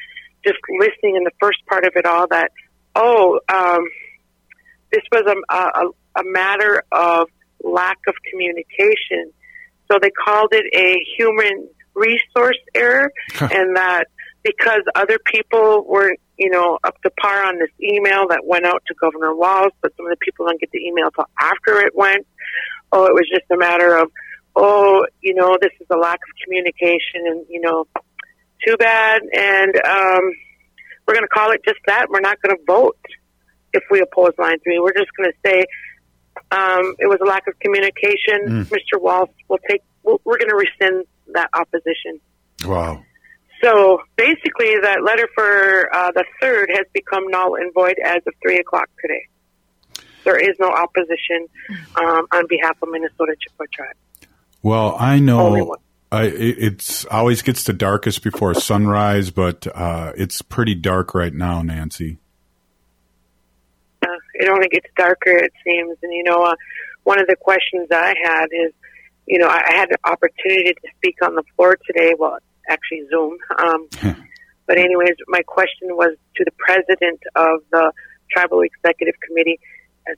[0.45, 2.51] just listening in the first part of it all that
[2.95, 3.83] oh um,
[4.91, 7.27] this was a, a, a matter of
[7.63, 9.31] lack of communication
[9.91, 14.05] so they called it a human resource error and that
[14.57, 18.81] because other people weren't you know up to par on this email that went out
[18.87, 21.93] to governor walz but some of the people didn't get the email until after it
[21.95, 22.25] went
[22.91, 24.09] oh it was just a matter of
[24.55, 27.85] oh you know this is a lack of communication and you know
[28.67, 29.21] too bad.
[29.33, 30.21] And um,
[31.07, 32.07] we're going to call it just that.
[32.09, 32.97] We're not going to vote
[33.71, 34.79] if we oppose line three.
[34.81, 35.59] We're just going to say
[36.51, 38.65] um, it was a lack of communication.
[38.65, 38.99] Mr.
[38.99, 39.81] Walsh will take.
[40.03, 42.19] we'll- We're going to rescind that opposition.
[42.65, 43.05] Wow.
[43.61, 48.33] So basically, that letter for uh, the third has become null and void as of
[48.41, 49.27] three o'clock today.
[50.23, 51.47] There is no opposition
[51.95, 53.95] um, on behalf of Minnesota Chippewa Tribe.
[54.61, 55.75] Well, I know.
[56.11, 61.33] I, it- it's always gets the darkest before sunrise, but uh, it's pretty dark right
[61.33, 62.17] now, Nancy.
[64.03, 65.97] uh, it only gets darker, it seems.
[66.01, 66.55] And you know, uh,
[67.03, 68.71] one of the questions I had is,
[69.27, 72.13] you know, I, had the opportunity to speak on the floor today.
[72.17, 72.37] Well,
[72.69, 73.37] actually Zoom.
[73.57, 73.87] Um,
[74.67, 77.91] but anyways, my question was to the president of the
[78.31, 79.59] tribal executive committee:
[80.07, 80.17] as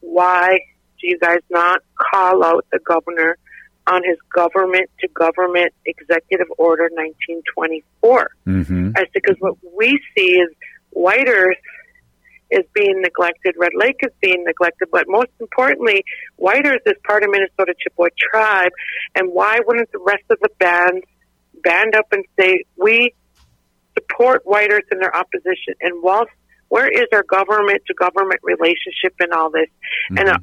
[0.00, 0.58] Why
[1.00, 3.38] do you guys not call out the governor
[3.86, 8.30] on his government to government executive order 1924?
[8.44, 10.50] hmm as because what we see is
[10.90, 11.56] White Earth
[12.50, 16.02] is being neglected, Red Lake is being neglected, but most importantly,
[16.36, 18.72] White Earth is part of Minnesota Chippewa tribe,
[19.14, 21.04] and why wouldn't the rest of the bands
[21.68, 23.12] band up and say we
[23.94, 25.74] support White Earth in their opposition?
[25.80, 26.32] And whilst
[26.68, 29.68] where is our government to government relationship in all this?
[30.10, 30.38] And uh,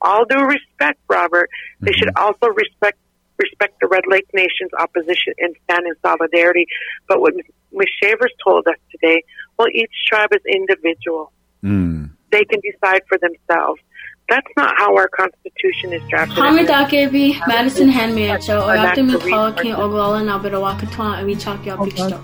[0.00, 2.98] all due respect, Robert, they should also respect
[3.38, 6.66] respect the Red Lake Nation's opposition and stand in solidarity.
[7.06, 7.34] But what
[7.70, 7.88] Ms.
[8.02, 9.22] Chavers told us today,
[9.58, 11.32] well, each tribe is individual.
[11.62, 12.10] Mm.
[12.30, 13.80] They can decide for themselves.
[14.28, 16.36] That's not how our Constitution is drafted.
[16.38, 21.18] Hamid Akebi, Madison Handmaid, o Or after not me to call read- King Ogwala na
[21.18, 22.20] and we chalk your picture.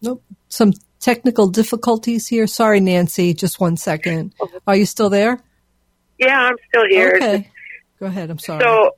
[0.00, 0.22] Nope.
[0.48, 2.46] Some technical difficulties here.
[2.46, 3.34] Sorry, Nancy.
[3.34, 4.34] Just one second.
[4.66, 5.38] Are you still there?
[6.18, 7.14] Yeah, I'm still here.
[7.16, 7.50] Okay.
[8.00, 8.30] Go ahead.
[8.30, 8.62] I'm sorry.
[8.62, 8.92] So,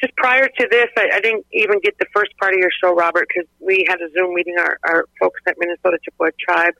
[0.00, 2.94] just prior to this, I, I didn't even get the first part of your show,
[2.94, 6.74] Robert, because we had a Zoom meeting, our, our folks at Minnesota Chippewa Tribe,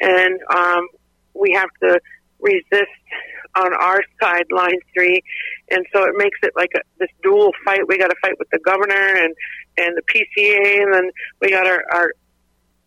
[0.00, 0.88] and um,
[1.34, 2.00] we have to
[2.40, 2.90] resist
[3.56, 5.22] on our side, line three,
[5.70, 7.88] and so it makes it like a, this dual fight.
[7.88, 9.34] We got to fight with the governor and
[9.78, 12.12] and the PCA, and then we got our our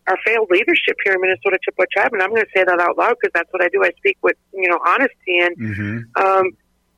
[0.07, 2.97] our failed leadership here in Minnesota Chippewa Tribe, and I'm going to say that out
[2.97, 3.83] loud because that's what I do.
[3.83, 6.51] I speak with you know honesty and hmm um,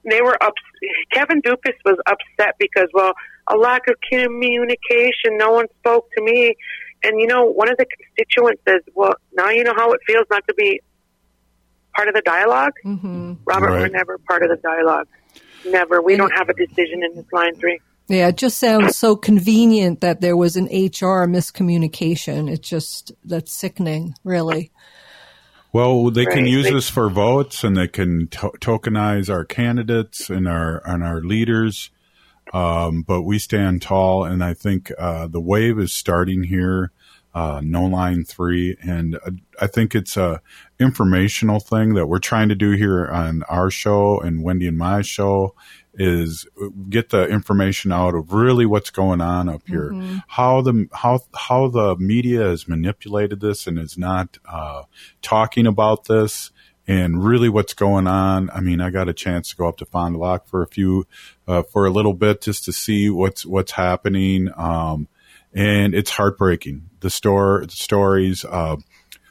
[0.10, 0.54] they were up.
[1.14, 3.14] Kevin Dupuis was upset because, well,
[3.48, 5.38] a lack of communication.
[5.38, 6.56] No one spoke to me,
[7.04, 10.26] and you know, one of the constituents says, "Well, now you know how it feels
[10.30, 10.82] not to be
[11.96, 15.08] part of the dialogue." hmm Robert, we're never part of the dialogue.
[15.66, 16.02] Never.
[16.02, 17.80] We don't have a decision in this line three.
[18.08, 22.52] Yeah, it just sounds so convenient that there was an HR miscommunication.
[22.52, 24.72] It's just that's sickening, really.
[25.74, 30.30] Well, they can use They- this for votes, and they can to- tokenize our candidates
[30.30, 31.90] and our and our leaders.
[32.54, 36.92] Um, but we stand tall, and I think uh, the wave is starting here.
[37.34, 40.42] Uh, no line three, and uh, I think it's a
[40.80, 45.02] informational thing that we're trying to do here on our show and Wendy and my
[45.02, 45.56] show
[45.94, 46.46] is
[46.90, 49.94] get the information out of really what's going on up here,
[50.28, 54.84] how the how how the media has manipulated this and is not uh,
[55.22, 56.52] talking about this
[56.88, 58.50] and really what's going on.
[58.50, 60.68] I mean, I got a chance to go up to Fond du Lac for a
[60.68, 61.06] few,
[61.48, 64.50] uh, for a little bit just to see what's, what's happening.
[64.58, 65.08] Um,
[65.54, 66.90] and it's heartbreaking.
[67.02, 68.78] The store, stories, uh,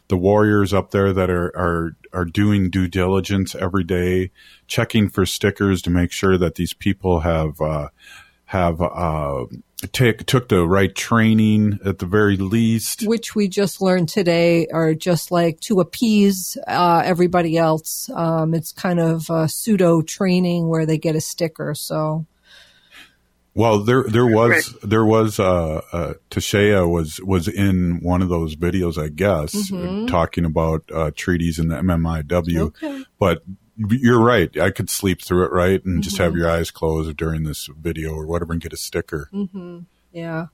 [0.08, 4.32] the warriors up there that are, are, are doing due diligence every day,
[4.66, 7.88] checking for stickers to make sure that these people have, uh,
[8.46, 9.44] have, uh,
[9.92, 13.02] take, took the right training at the very least.
[13.06, 18.10] which we just learned today are just like to appease uh, everybody else.
[18.12, 21.74] Um, it's kind of pseudo training where they get a sticker.
[21.74, 22.26] So
[23.54, 28.54] Well, there there was there was uh, uh Tashea was was in one of those
[28.54, 29.70] videos, I guess,
[30.08, 32.60] talking about uh, treaties in the MMIW.
[32.60, 33.04] Okay.
[33.18, 33.42] But
[33.76, 34.56] you're right.
[34.58, 38.12] I could sleep through it, right, and just have your eyes closed during this video
[38.12, 39.28] or whatever, and get a sticker.
[40.12, 40.46] yeah,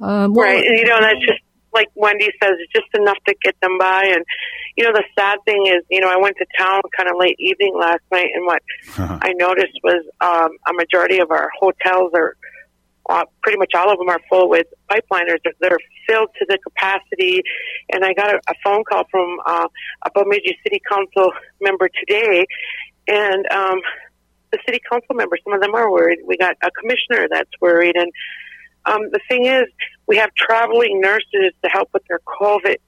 [0.00, 0.64] um, well, Right.
[0.64, 1.40] And, you know, that's just
[1.72, 4.04] like Wendy says, it's just enough to get them by.
[4.12, 4.24] And,
[4.76, 7.36] you know, the sad thing is, you know, I went to town kind of late
[7.38, 8.62] evening last night, and what
[9.22, 12.36] I noticed was um, a majority of our hotels are
[13.08, 15.38] uh, pretty much all of them are full with pipeliners.
[15.60, 17.42] They're filled to the capacity.
[17.92, 19.66] And I got a, a phone call from uh,
[20.06, 22.46] a Bemidji City Council member today,
[23.08, 23.80] and um,
[24.52, 26.20] the city council members, some of them are worried.
[26.26, 28.12] We got a commissioner that's worried, and
[28.86, 29.64] um, the thing is,
[30.10, 32.78] we have traveling nurses to help with their COVID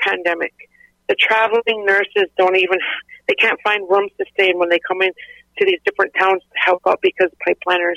[0.00, 0.52] pandemic.
[1.08, 2.78] The traveling nurses don't even,
[3.26, 5.10] they can't find rooms to stay in when they come in
[5.56, 7.96] to these different towns to help out because pipeliners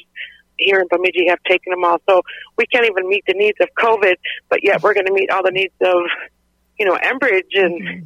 [0.56, 1.98] here in Bemidji have taken them all.
[2.08, 2.22] So
[2.58, 4.16] we can't even meet the needs of COVID,
[4.50, 6.04] but yet we're going to meet all the needs of,
[6.80, 7.52] you know, Enbridge.
[7.54, 8.06] And mm-hmm.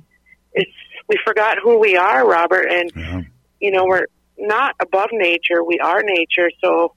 [0.53, 0.71] it's,
[1.07, 2.71] we forgot who we are, Robert.
[2.71, 3.21] And, Yeah.
[3.59, 4.07] you know, we're
[4.39, 5.63] not above nature.
[5.63, 6.49] We are nature.
[6.59, 6.95] So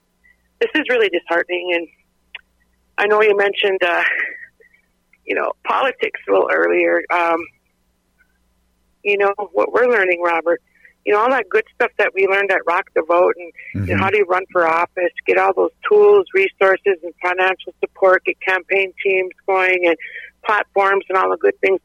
[0.58, 1.72] this is really disheartening.
[1.74, 1.86] And
[2.98, 4.02] I know you mentioned, uh,
[5.24, 7.00] you know, politics a little earlier.
[7.10, 7.38] Um,
[9.04, 10.60] you know, what we're learning, Robert,
[11.06, 13.94] you know, all that good stuff that we learned at Rock the Vote and you
[13.94, 18.24] know, how do you run for office, get all those tools, resources, and financial support,
[18.24, 19.96] get campaign teams going and
[20.44, 21.80] platforms and all the good things.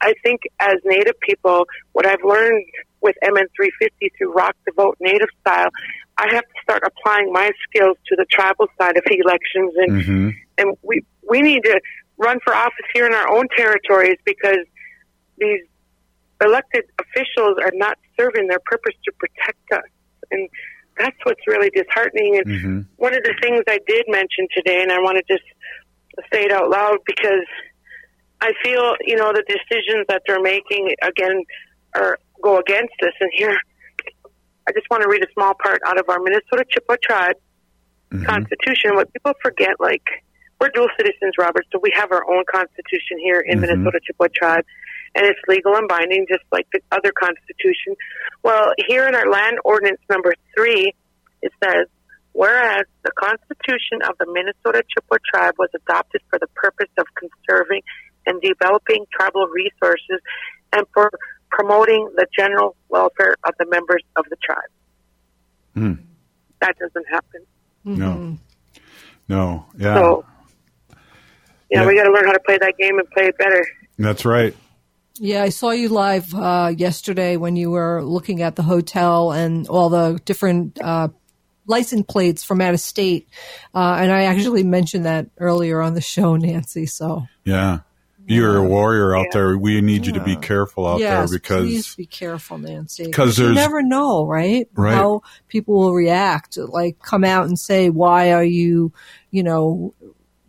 [0.00, 2.64] I think as Native people, what I've learned
[3.00, 5.68] with MN350 through Rock the Vote Native style,
[6.18, 10.30] I have to start applying my skills to the tribal side of elections, and hmm
[10.58, 11.80] and we we need to
[12.18, 14.64] run for office here in our own territories because
[15.38, 15.60] these
[16.42, 19.90] elected officials are not serving their purpose to protect us,
[20.30, 20.48] and
[20.98, 22.36] that's what's really disheartening.
[22.36, 25.46] And hmm one of the things I did mention today, and I want to just
[26.32, 27.46] say it out loud because
[28.40, 31.44] I feel, you know, the decisions that they're making again
[31.94, 33.12] are go against us.
[33.20, 33.56] And here,
[34.68, 37.36] I just want to read a small part out of our Minnesota Chippewa tribe
[38.24, 38.96] constitution.
[38.96, 40.04] What people forget, like
[40.60, 43.62] we're dual citizens, Robert, so we have our own constitution here in Mhm.
[43.62, 44.66] Minnesota Chippewa tribe,
[45.14, 47.96] and it's legal and binding, just like the other constitution.
[48.42, 50.92] Well, here in our land ordinance number three,
[51.40, 51.86] it says,
[52.32, 57.82] whereas the Constitution of the Minnesota Chippewa tribe was adopted for the purpose of conserving
[58.26, 60.20] and developing tribal resources
[60.74, 61.10] and for
[61.50, 64.70] promoting the general welfare of the members of the tribe.
[65.74, 65.92] Hmm.
[66.60, 67.42] That doesn't happen.
[67.84, 68.36] No.
[69.28, 69.66] No.
[69.78, 69.94] Yeah.
[69.94, 70.24] So,
[71.70, 71.86] yeah, Yeah.
[71.86, 73.64] we got to learn how to play that game and play it better.
[73.98, 74.54] That's right.
[75.20, 79.66] Yeah, I saw you live uh, yesterday when you were looking at the hotel and
[79.68, 81.08] all the different uh,
[81.66, 83.28] license plates from out of state.
[83.74, 86.86] Uh, and I actually mentioned that earlier on the show, Nancy.
[86.86, 87.80] So Yeah.
[88.28, 89.30] You're a warrior out Yeah.
[89.34, 89.58] there.
[89.58, 93.04] We need you to be careful out yes, there because please be careful, Nancy.
[93.04, 94.68] Because you never know, right?
[94.74, 94.94] Right.
[94.94, 96.56] How people will react.
[96.58, 98.92] Like come out and say, "Why are you,
[99.30, 99.94] you know?"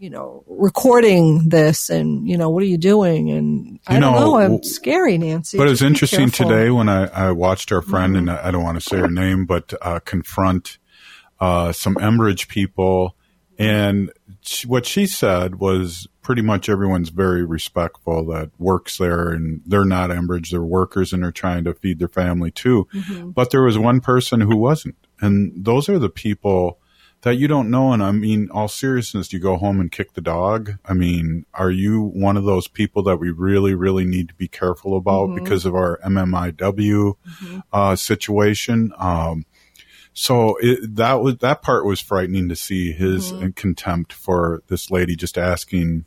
[0.02, 3.32] You know, recording this, and you know, what are you doing?
[3.32, 4.40] And I You don't know, know.
[4.40, 5.58] I'm scary, Nancy.
[5.58, 8.64] But it was interesting today when I, I watched our friend, and I I don't
[8.64, 10.78] want to say her name, but uh, confront
[11.42, 13.14] uh, some Enbridge people.
[13.60, 19.62] And she, what she said was pretty much everyone's very respectful that works there, and
[19.66, 22.88] they're not Enbridge, they're workers, and they're trying to feed their family too.
[23.34, 24.96] But there was one person who wasn't.
[25.20, 26.80] And those are the people
[27.22, 27.92] that you don't know.
[27.92, 30.78] And I mean, all seriousness, you go home and kick the dog.
[30.86, 34.48] I mean, are you one of those people that we really, really need to be
[34.48, 37.16] careful about because of our MMIW
[37.74, 38.94] uh, situation?
[38.98, 39.46] Um,
[40.14, 45.16] so it, that was that part was frightening to see his contempt for this lady
[45.16, 46.06] just asking,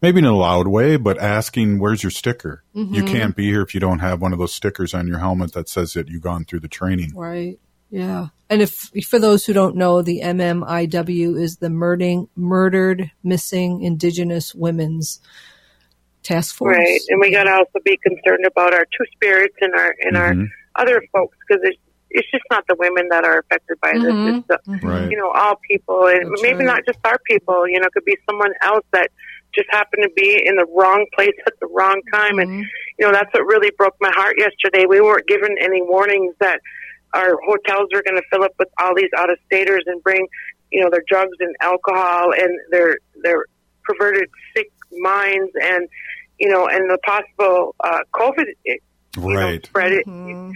[0.00, 2.64] maybe in a loud way, but asking, "Where's your sticker?
[2.74, 5.52] You can't be here if you don't have one of those stickers on your helmet
[5.52, 7.58] that says that you've gone through the training." Right.
[7.90, 8.28] Yeah.
[8.50, 14.54] And if for those who don't know, the MMIW is the murdering, murdered, missing Indigenous
[14.54, 15.20] women's
[16.22, 16.76] task force.
[16.76, 20.16] Right, and we got to also be concerned about our two spirits and our and
[20.16, 20.48] Mhm.
[20.74, 21.62] our other folks because
[22.14, 24.02] it's it's just not the women that are affected by Mhm.
[24.24, 24.34] this.
[24.36, 25.10] It's the, Right.
[25.10, 26.76] you know all people, and That's maybe right.
[26.76, 27.68] not just our people.
[27.68, 29.10] You know, it could be someone else that
[29.54, 32.64] just happened to be in the wrong place at the wrong time, and Mhm.
[32.98, 34.86] you know that's what really broke my heart yesterday.
[34.86, 36.60] We weren't given any warnings that
[37.12, 40.26] our hotels were going to fill up with all these out of staters and bring
[40.72, 43.44] you know their drugs and alcohol and their their
[43.84, 45.88] perverted sick minds and
[46.40, 48.78] you know and the possible uh, COVID you
[49.16, 49.64] know, Right.
[49.64, 49.92] spread.
[49.92, 50.52] It, Mhm.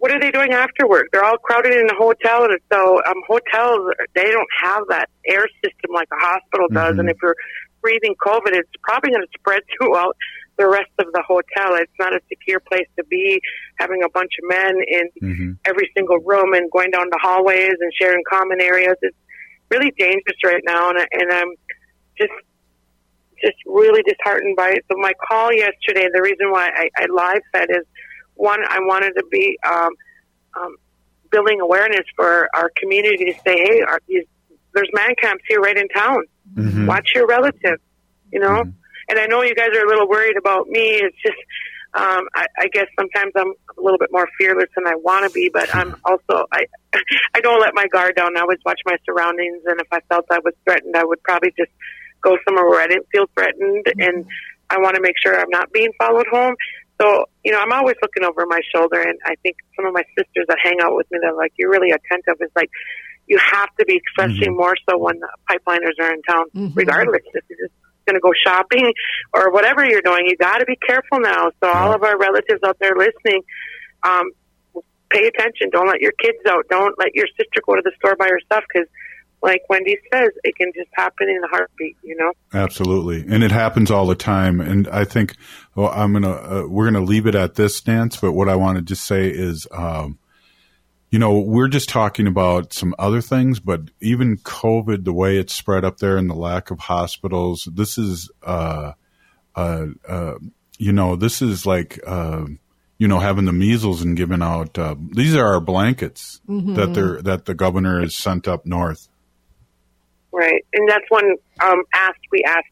[0.00, 1.08] What are they doing afterward?
[1.12, 5.46] They're all crowded in a hotel, and so um, hotels they don't have that air
[5.62, 6.96] system like a hospital does.
[6.96, 7.00] Mhm.
[7.00, 7.36] And if you're
[7.82, 10.16] breathing COVID, it's probably going to spread throughout
[10.56, 11.76] the rest of the hotel.
[11.76, 13.40] It's not a secure place to be.
[13.78, 17.76] Having a bunch of men in hmm every single room and going down the hallways
[17.78, 18.96] and sharing common areas.
[19.02, 19.16] It's
[19.70, 21.52] really dangerous right now, and, and I'm
[22.18, 22.32] just
[23.44, 24.84] just really disheartened by it.
[24.90, 27.84] So my call yesterday, the reason why I, I live fed is
[28.40, 29.90] one, I wanted to be um,
[30.58, 30.76] um,
[31.30, 34.24] building awareness for our community to say, hey, are these,
[34.74, 36.24] there's man camps here right in town.
[36.54, 37.78] hmm Watch your relative,
[38.32, 38.64] you know.
[38.64, 38.72] Mhm.
[39.08, 40.94] And I know you guys are a little worried about me.
[40.94, 41.36] It's just,
[41.94, 45.30] um, I, I guess sometimes I'm a little bit more fearless than I want to
[45.34, 46.66] be, but I'm also I,
[47.34, 48.36] I don't let my guard down.
[48.36, 51.52] I always watch my surroundings, and if I felt I was threatened, I would probably
[51.56, 51.72] just
[52.22, 54.26] go somewhere where I didn't feel threatened, and
[54.70, 56.54] I want to make sure I'm not being followed home.
[57.00, 60.02] So, you know, I'm always looking over my shoulder, and I think some of my
[60.16, 62.36] sisters that hang out with me, they're like, you're really attentive.
[62.40, 62.70] It's like,
[63.26, 66.72] you have to be, especially more so when the pipeliners are in town, Mhm.
[66.74, 67.74] regardless if you're just
[68.06, 68.92] going to go shopping
[69.32, 70.26] or whatever you're doing.
[70.26, 71.50] You got to be careful now.
[71.62, 73.42] So, all of our relatives out there listening,
[74.02, 74.32] um,
[75.10, 75.70] pay attention.
[75.70, 76.66] Don't let your kids out.
[76.68, 78.88] Don't let your sister go to the store by herself because,
[79.42, 82.32] like Wendy says, it can just happen in a heartbeat, you know?
[82.52, 84.60] Absolutely, and it happens all the time.
[84.60, 85.36] And I think
[85.74, 88.16] well, I'm gonna uh, we're gonna leave it at this, Nance.
[88.16, 90.18] But what I want to just say is, um,
[91.10, 95.54] you know, we're just talking about some other things, but even COVID, the way it's
[95.54, 97.68] spread up there, and the lack of hospitals.
[97.72, 98.92] This is, uh,
[99.56, 100.34] uh, uh,
[100.78, 101.98] you know, this is like.
[102.06, 102.46] Uh,
[102.98, 107.22] you know, having the measles and giving out uh, these are our blankets that they're
[107.22, 109.08] that the governor has sent up north.
[110.32, 110.64] Right.
[110.74, 112.66] And that's one um, asked, we asked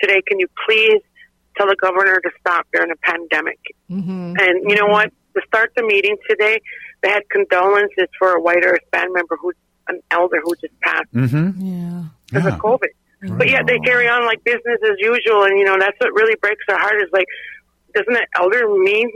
[0.00, 1.00] today, can you please
[1.56, 3.58] tell the governor to stop during a pandemic?
[3.90, 4.36] Mhm.
[4.40, 5.12] And you know what?
[5.36, 6.60] To start the meeting today,
[7.02, 9.54] they had condolences for a white Earth band member who's
[9.88, 11.60] an elder who just passed Mm-hmm.
[11.60, 12.02] Yeah.
[12.26, 12.54] because Yeah.
[12.54, 12.92] of COVID.
[13.36, 15.42] But yet they carry on like business as usual.
[15.44, 17.26] And, you know, that's what really breaks our heart is like,
[17.94, 19.10] doesn't an elder mean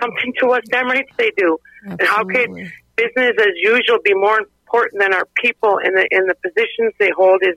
[0.00, 0.62] something to us?
[0.70, 1.58] Damn right they do.
[1.84, 2.50] And how could
[2.96, 4.40] business as usual be more
[4.74, 7.56] important than our people and the in the positions they hold is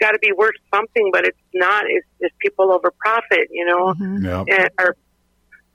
[0.00, 1.84] got to be worth something, but it's not.
[1.88, 4.24] It's just people over profit, you know, Mhm.
[4.24, 4.56] Yeah.
[4.56, 4.96] and, or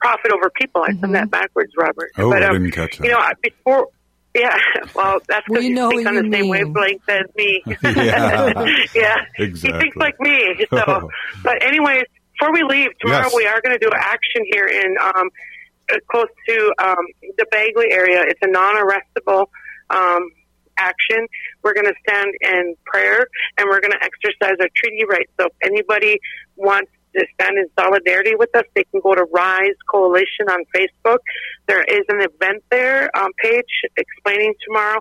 [0.00, 0.82] profit over people.
[0.82, 2.10] I said that backwards, Robert.
[2.16, 3.04] Oh, but I um, didn't catch that.
[3.04, 3.88] you know, I- before.
[4.36, 4.56] Yeah,
[4.96, 6.50] well, that's We because you know think on the you same mean.
[6.50, 7.62] wavelength as me.
[7.84, 8.64] Yeah.
[8.94, 9.72] yeah, Exactly.
[9.72, 10.66] he thinks like me.
[10.70, 11.08] So,
[11.44, 13.34] but anyways, before we leave tomorrow, Yes.
[13.36, 15.30] we are going to do action here in um,
[15.92, 16.96] uh, close to um,
[17.38, 18.24] the Bagley area.
[18.26, 19.46] It's a non-arrestable
[19.90, 20.30] um,
[20.78, 21.26] action.
[21.62, 23.26] We're going to stand in prayer
[23.58, 25.30] and we're going to exercise our treaty rights.
[25.38, 26.18] So, if anybody
[26.56, 31.18] wants to stand in solidarity with us, they can go to Rise Coalition on Facebook.
[31.66, 33.64] There is an event there um, page
[33.96, 35.00] explaining tomorrow,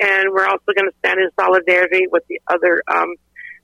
[0.00, 3.14] and we're also going to stand in solidarity with the other um,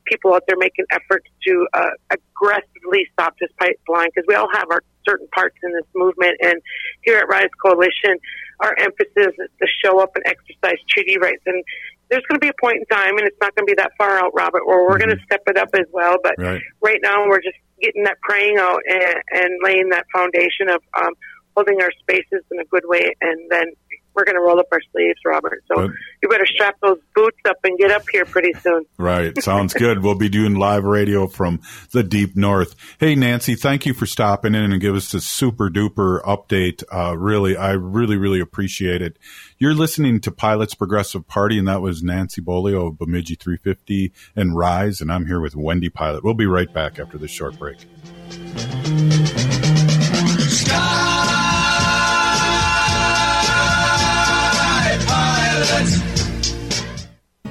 [0.04, 4.66] people out there making efforts to uh, aggressively stop this pipeline because we all have
[4.70, 6.36] our certain parts in this movement.
[6.40, 6.62] And
[7.02, 8.18] here at Rise Coalition,
[8.61, 11.42] our emphasis is to show up and exercise treaty rights.
[11.46, 11.64] And
[12.11, 13.92] there's going to be a point in time, and it's not going to be that
[13.96, 16.16] far out, Robert, where we're going to step it up as well.
[16.22, 16.62] But Right.
[16.80, 21.14] right now, we're just getting that praying out and, and laying that foundation of um,
[21.56, 23.72] holding our spaces in a good way, and then
[24.21, 25.64] we're going to roll up our sleeves, Robert.
[25.66, 25.89] So
[26.23, 28.85] you better strap those boots up and get up here pretty soon.
[28.99, 29.37] Right.
[29.43, 30.03] Sounds good.
[30.03, 31.61] We'll be doing live radio from
[31.93, 32.75] the deep north.
[32.99, 36.83] Hey, Nancy, thank you for stopping in and give us this super duper update.
[36.93, 39.18] Uh, really, I really, really appreciate it.
[39.59, 44.55] You're listening to Pilots Progressive Party, and that was Nancy Beaulieu of Bemidji 350 and
[44.57, 46.25] Rise, and I'm here with Wendy Pilot.
[46.25, 47.79] We'll be right back after this short break.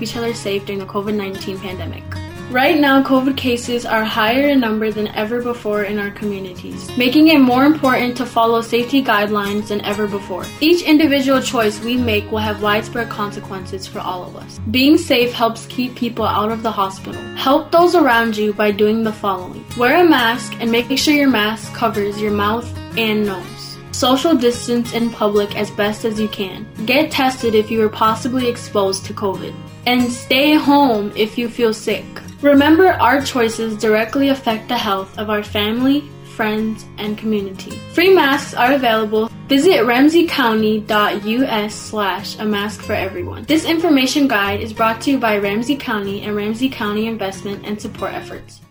[0.01, 2.03] Each other safe during the COVID 19 pandemic.
[2.51, 7.27] Right now, COVID cases are higher in number than ever before in our communities, making
[7.27, 10.45] it more important to follow safety guidelines than ever before.
[10.59, 14.59] Each individual choice we make will have widespread consequences for all of us.
[14.71, 17.21] Being safe helps keep people out of the hospital.
[17.35, 21.29] Help those around you by doing the following wear a mask and make sure your
[21.29, 23.77] mask covers your mouth and nose.
[23.91, 26.65] Social distance in public as best as you can.
[26.87, 29.53] Get tested if you are possibly exposed to COVID.
[29.89, 32.05] And stay home if you feel sick.
[32.43, 37.71] Remember, our choices directly affect the health of our family, friends, and community.
[37.95, 39.31] Free masks are available.
[39.47, 43.45] Visit ramseycounty.us slash a mask for everyone.
[43.45, 47.81] This information guide is brought to you by Ramsey County and Ramsey County Investment and
[47.81, 48.61] Support Efforts.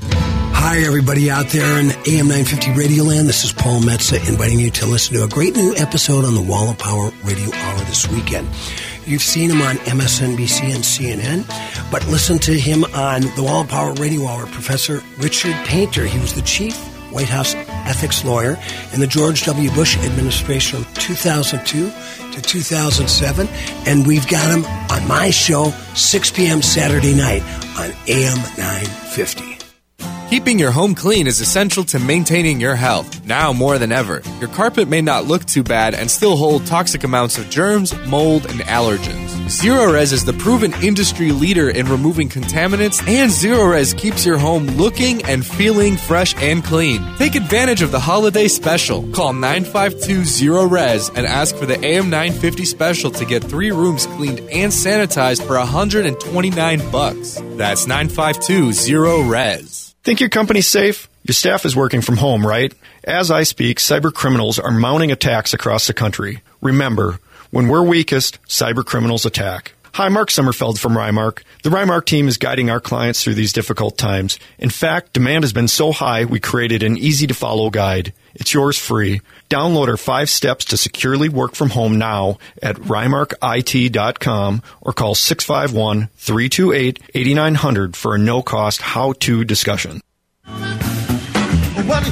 [0.00, 3.28] Hi, everybody out there in AM 950 Radio Land.
[3.28, 6.42] This is Paul Metsa inviting you to listen to a great new episode on the
[6.42, 8.46] Wall of Power Radio Hour this weekend.
[9.08, 13.68] You've seen him on MSNBC and CNN, but listen to him on the Wall of
[13.68, 16.04] Power Radio Hour, Professor Richard Painter.
[16.04, 16.76] He was the chief
[17.10, 18.58] White House ethics lawyer
[18.92, 19.70] in the George W.
[19.70, 21.90] Bush administration from 2002
[22.32, 23.48] to 2007.
[23.86, 26.60] And we've got him on my show, 6 p.m.
[26.60, 27.42] Saturday night
[27.78, 29.47] on AM 950.
[30.28, 34.20] Keeping your home clean is essential to maintaining your health, now more than ever.
[34.40, 38.44] Your carpet may not look too bad and still hold toxic amounts of germs, mold,
[38.44, 39.30] and allergens.
[39.48, 45.24] Zerorez is the proven industry leader in removing contaminants, and Zerorez keeps your home looking
[45.24, 47.02] and feeling fresh and clean.
[47.16, 49.10] Take advantage of the holiday special.
[49.12, 55.46] Call 952-ZERO-REZ and ask for the AM950 special to get three rooms cleaned and sanitized
[55.46, 57.40] for 129 bucks.
[57.56, 59.87] That's 952-ZERO-REZ.
[60.04, 61.08] Think your company's safe?
[61.24, 62.72] Your staff is working from home, right?
[63.04, 66.42] As I speak, cyber criminals are mounting attacks across the country.
[66.60, 67.18] Remember,
[67.50, 69.74] when we're weakest, cyber criminals attack.
[69.98, 71.42] Hi, Mark Sommerfeld from Rymark.
[71.64, 74.38] The Rymark team is guiding our clients through these difficult times.
[74.56, 78.12] In fact, demand has been so high, we created an easy to follow guide.
[78.32, 79.22] It's yours free.
[79.50, 86.10] Download our five steps to securely work from home now at rymarkit.com or call 651
[86.14, 90.00] 328 8900 for a no cost how to discussion.
[90.44, 92.04] What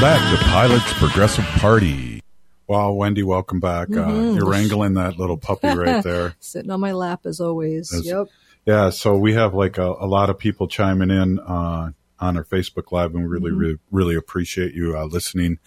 [0.00, 2.22] Welcome back to Pilot's Progressive Party.
[2.68, 3.88] Wow, Wendy, welcome back.
[3.90, 6.36] Uh, you're wrangling that little puppy right there.
[6.38, 7.88] Sitting on my lap as always.
[7.88, 8.28] That's- yep.
[8.64, 11.90] Yeah, so we have like a, a lot of people chiming in uh,
[12.20, 13.58] on our Facebook Live, and we really, Mm-hmm.
[13.58, 15.58] really, really appreciate you uh, listening.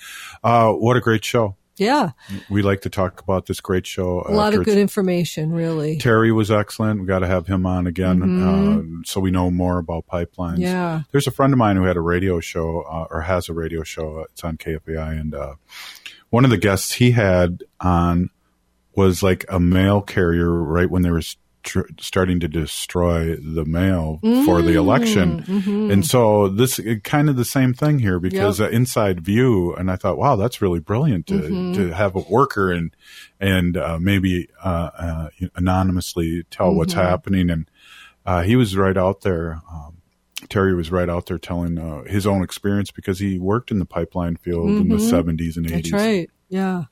[0.44, 1.58] Uh, what a great show!
[1.78, 2.12] Yeah.
[2.50, 4.24] We like to talk about this great show.
[4.28, 5.98] A lot of good information, really.
[5.98, 7.02] Terry was excellent.
[7.02, 10.54] We got to have him on again, uh, so we know more about pipelines.
[10.54, 10.62] Mm-hmm.
[10.62, 11.02] Yeah.
[11.12, 13.84] There's a friend of mine who had a radio show, uh, or has a radio
[13.84, 14.26] show.
[14.32, 15.56] It's on KFAI, and uh,
[16.30, 18.30] one of the guests he had on
[18.96, 21.24] was like a mail carrier right when there were
[21.64, 25.44] tr- starting to destroy the mail for the election.
[25.92, 28.70] And so this kind of the same thing here because Yep.
[28.72, 32.72] uh, inside view, and I thought, wow, that's really brilliant to, to have a worker
[32.72, 32.96] and
[33.40, 37.50] and uh, maybe uh, uh, anonymously tell what's happening.
[37.50, 37.70] And
[38.26, 39.62] uh, he was right out there.
[39.72, 39.98] Um,
[40.50, 43.86] Terry was right out there telling uh, his own experience because he worked in the
[43.86, 45.72] pipeline field in the 70s and 80s.
[45.72, 46.30] That's right.
[46.50, 46.84] Yeah.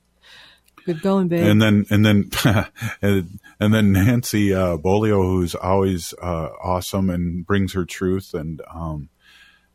[0.94, 1.46] Good going, babe.
[1.46, 2.30] And then, and then,
[3.02, 8.60] and, and then Nancy uh, Beaulieu, who's always uh, awesome and brings her truth and
[8.72, 9.08] um,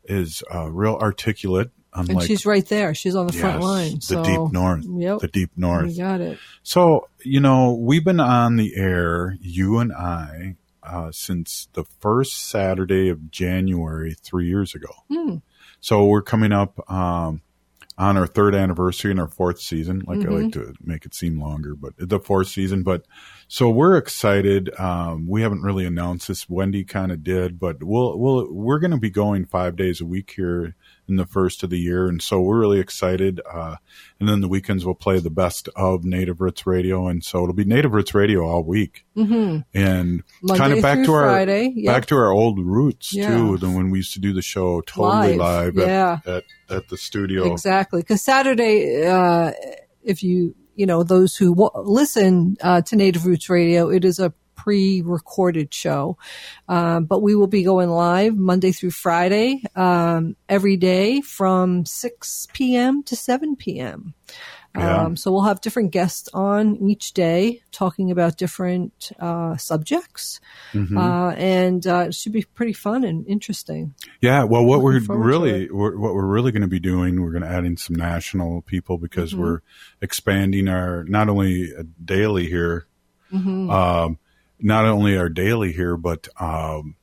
[0.04, 1.70] is uh, real articulate.
[1.94, 2.94] And she's right there.
[2.94, 3.94] She's on the front Yes, line.
[3.94, 5.20] the So, deep north, Yep.
[5.20, 5.90] the deep north.
[5.90, 6.38] You got it.
[6.62, 12.50] So, you know, we've been on the air, you and I, uh, since the first
[12.50, 14.90] Saturday of January three years ago.
[15.10, 15.36] Hmm.
[15.80, 17.40] So we're coming up um,
[17.98, 20.02] on our third anniversary in our fourth season.
[20.06, 20.42] Like I Mm-hmm.
[20.44, 22.82] like to make it seem longer, but the fourth season.
[22.82, 23.06] But
[23.48, 24.70] so we're excited.
[24.78, 26.48] Um, we haven't really announced this.
[26.48, 30.06] Wendy kind of did, but we'll we'll we're going to be going five days a
[30.06, 30.74] week here
[31.08, 33.40] in the first of the year, and so we're really excited.
[33.50, 33.76] Uh,
[34.18, 37.54] and then the weekends we'll play the best of Native Roots Radio, and so it'll
[37.54, 39.60] be Native Roots Radio all week, mm-hmm.
[39.74, 41.94] and Monday kind of back to our Friday, yep.
[41.94, 43.28] back to our old roots Yeah.
[43.28, 43.58] too.
[43.58, 46.18] Than when we used to do the show totally Live, live, at, yeah.
[46.26, 47.52] at at the studio.
[47.52, 48.00] Exactly.
[48.00, 49.52] Because Saturday, uh,
[50.02, 54.18] if you, you know, those who w- listen uh, to Native Roots Radio, it is
[54.18, 54.32] a
[54.66, 56.18] pre-recorded show.
[56.68, 62.48] Um, but we will be going live Monday through Friday, um, every day from 6
[62.52, 63.04] p.m.
[63.04, 64.14] to 7 p.m.
[64.76, 65.04] Yeah.
[65.04, 70.40] Um, so we'll have different guests on each day talking about different uh, subjects,
[70.72, 70.98] Mm-hmm.
[70.98, 73.94] uh, and uh, it should be pretty fun and interesting.
[74.20, 76.80] Yeah, well, what we're Looking forward to really we're, what we're really going to be
[76.80, 79.42] doing, we're going to add in some national people because Mm-hmm.
[79.42, 79.60] we're
[80.02, 82.86] expanding our not only uh, daily here,
[83.32, 83.70] Mm-hmm.
[83.70, 84.18] um,
[84.60, 86.96] not only our daily here, but um,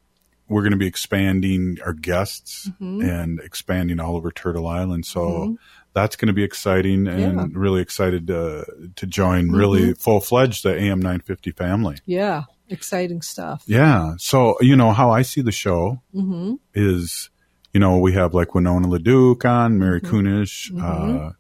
[0.48, 3.02] we're going to be expanding our guests Mm-hmm.
[3.10, 5.06] and expanding all over Turtle Island.
[5.06, 5.58] So
[5.94, 7.28] that's going to be exciting, and Yeah.
[7.44, 7.58] Mm-hmm.
[7.58, 11.98] really excited to to join really full fledged the AM 950 family.
[12.06, 13.64] Yeah, exciting stuff.
[13.68, 14.16] Yeah.
[14.18, 16.56] So, you know, how I see the show Mm-hmm.
[16.74, 17.30] is,
[17.74, 20.16] you know, we have like Winona LaDuke on, Mary Mm-hmm.
[20.16, 21.32] Kunesh, uh,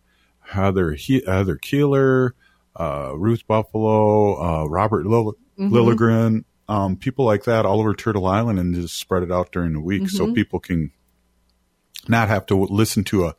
[0.42, 2.36] Heather, he- Heather Keeler,
[2.80, 5.74] uh, Ruth Buffalo, uh, Robert Lill- Mm-hmm.
[5.76, 9.74] Lilligren, um, people like that all over Turtle Island and just spread it out during
[9.74, 10.34] the week so Mm-hmm.
[10.34, 10.92] people can
[12.08, 13.36] not have to listen to a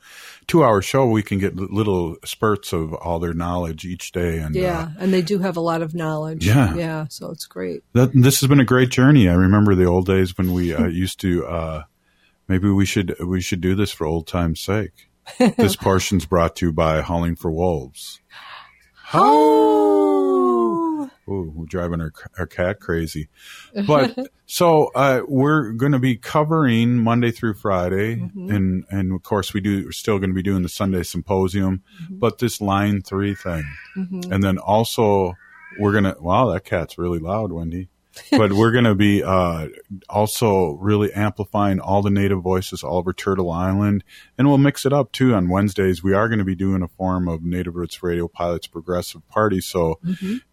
[0.47, 1.07] two hour show.
[1.07, 4.39] We can get li- little spurts of all their knowledge each day.
[4.39, 6.47] And, uh, Yeah, and they do have a lot of knowledge.
[6.47, 6.75] Yeah.
[6.75, 7.07] yeah.
[7.11, 7.83] So it's great.
[7.93, 9.29] that this has been a great journey.
[9.29, 11.47] I remember the old days when we uh, used to.
[11.47, 11.83] Uh,
[12.49, 15.09] maybe we should we should do this for old time's sake.
[15.59, 18.21] this portion's brought to you by Howling for Wolves.
[19.13, 20.04] Oh,
[21.29, 23.29] Ooh, we're driving our, our cat crazy.
[23.87, 24.17] But
[24.47, 28.51] so uh, we're going to be covering Monday through Friday, mm-hmm.
[28.51, 29.85] and and of course we do.
[29.85, 32.19] We're still going to be doing the Sunday symposium, mm-hmm.
[32.19, 33.65] but this line three thing,
[33.97, 34.33] mm-hmm.
[34.33, 35.35] and then also
[35.79, 36.17] we're gonna.
[36.21, 37.89] Wow, that cat's really loud, Wendy.
[38.31, 39.69] but we're going to be uh,
[40.09, 44.05] also really amplifying all the native voices all over Turtle Island,
[44.39, 45.35] and we'll mix it up too.
[45.35, 48.67] On Wednesdays, we are going to be doing a form of Native Roots Radio Pilots
[48.67, 49.61] Progressive Party.
[49.61, 49.99] So,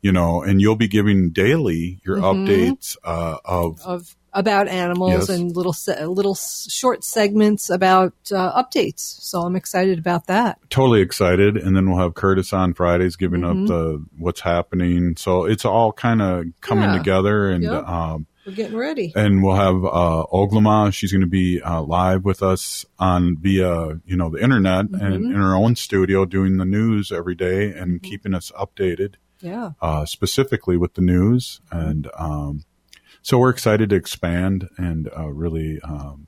[0.02, 5.30] you know, and you'll be giving daily your updates uh, of of about animals Yes.
[5.30, 5.76] and little
[6.12, 9.00] little short segments about uh, updates.
[9.00, 10.58] So I'm excited about that.
[10.70, 11.58] totally excited.
[11.58, 13.64] And then we'll have Curtis on Fridays giving Mm-hmm.
[13.64, 15.16] up the what's happening.
[15.18, 16.98] So it's all kind of coming Yeah.
[16.98, 17.88] together, and Yep.
[17.88, 19.12] um, We're getting ready.
[19.16, 20.94] and we'll have uh, Oglama.
[20.94, 25.06] She's going to be uh, live with us on via you know the internet Mm-hmm.
[25.06, 29.72] and in her own studio doing the news every day and keeping us updated, Yeah.
[29.82, 31.62] uh, specifically with the news.
[31.72, 32.64] And um,
[33.22, 35.80] so we're excited to expand and uh, really.
[35.84, 36.28] Um,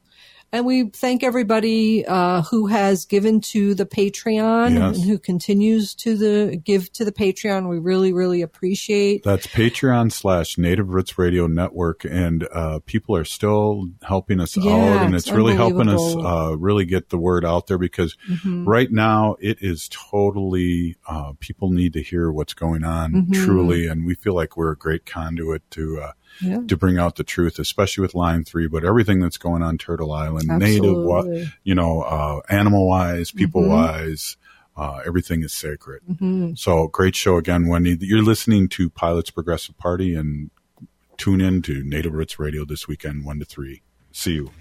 [0.51, 4.97] And we thank everybody uh, who has given to the Patreon Yes.
[4.97, 7.67] and who continues to the give to the Patreon.
[7.67, 9.23] We really, really appreciate.
[9.23, 14.73] that's Patreon slash Native Roots Radio Network, and uh, people are still helping us Yeah,
[14.73, 18.15] out, and it's it's, really helping us uh, really get the word out there because
[18.29, 18.65] Mm-hmm.
[18.69, 23.43] right now it is totally uh, people need to hear what's going on Mm-hmm.
[23.43, 26.09] truly, and we feel like we're a great conduit to.
[26.41, 26.61] Yeah.
[26.67, 30.11] To bring out the truth, especially with Line Three, but everything that's going on Turtle
[30.11, 31.37] Island, native, Absolutely.
[31.39, 31.49] Mm-hmm.
[31.63, 34.37] you know, uh, animal wise, people wise,
[34.75, 36.01] uh, everything is sacred.
[36.57, 37.97] So great show again, Wendy.
[38.01, 40.49] You're listening to Pilots Progressive Party and
[41.17, 43.81] tune in to Native Roots Radio this weekend, one to three.
[44.11, 44.51] See you.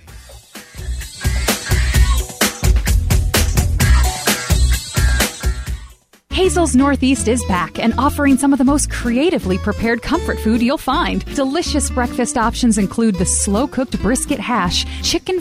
[6.33, 10.79] Hazel's Northeast is back and offering some of the most creatively prepared comfort food you'll
[10.79, 11.27] find.
[11.35, 15.41] Delicious breakfast options include the slow cooked brisket hash, chicken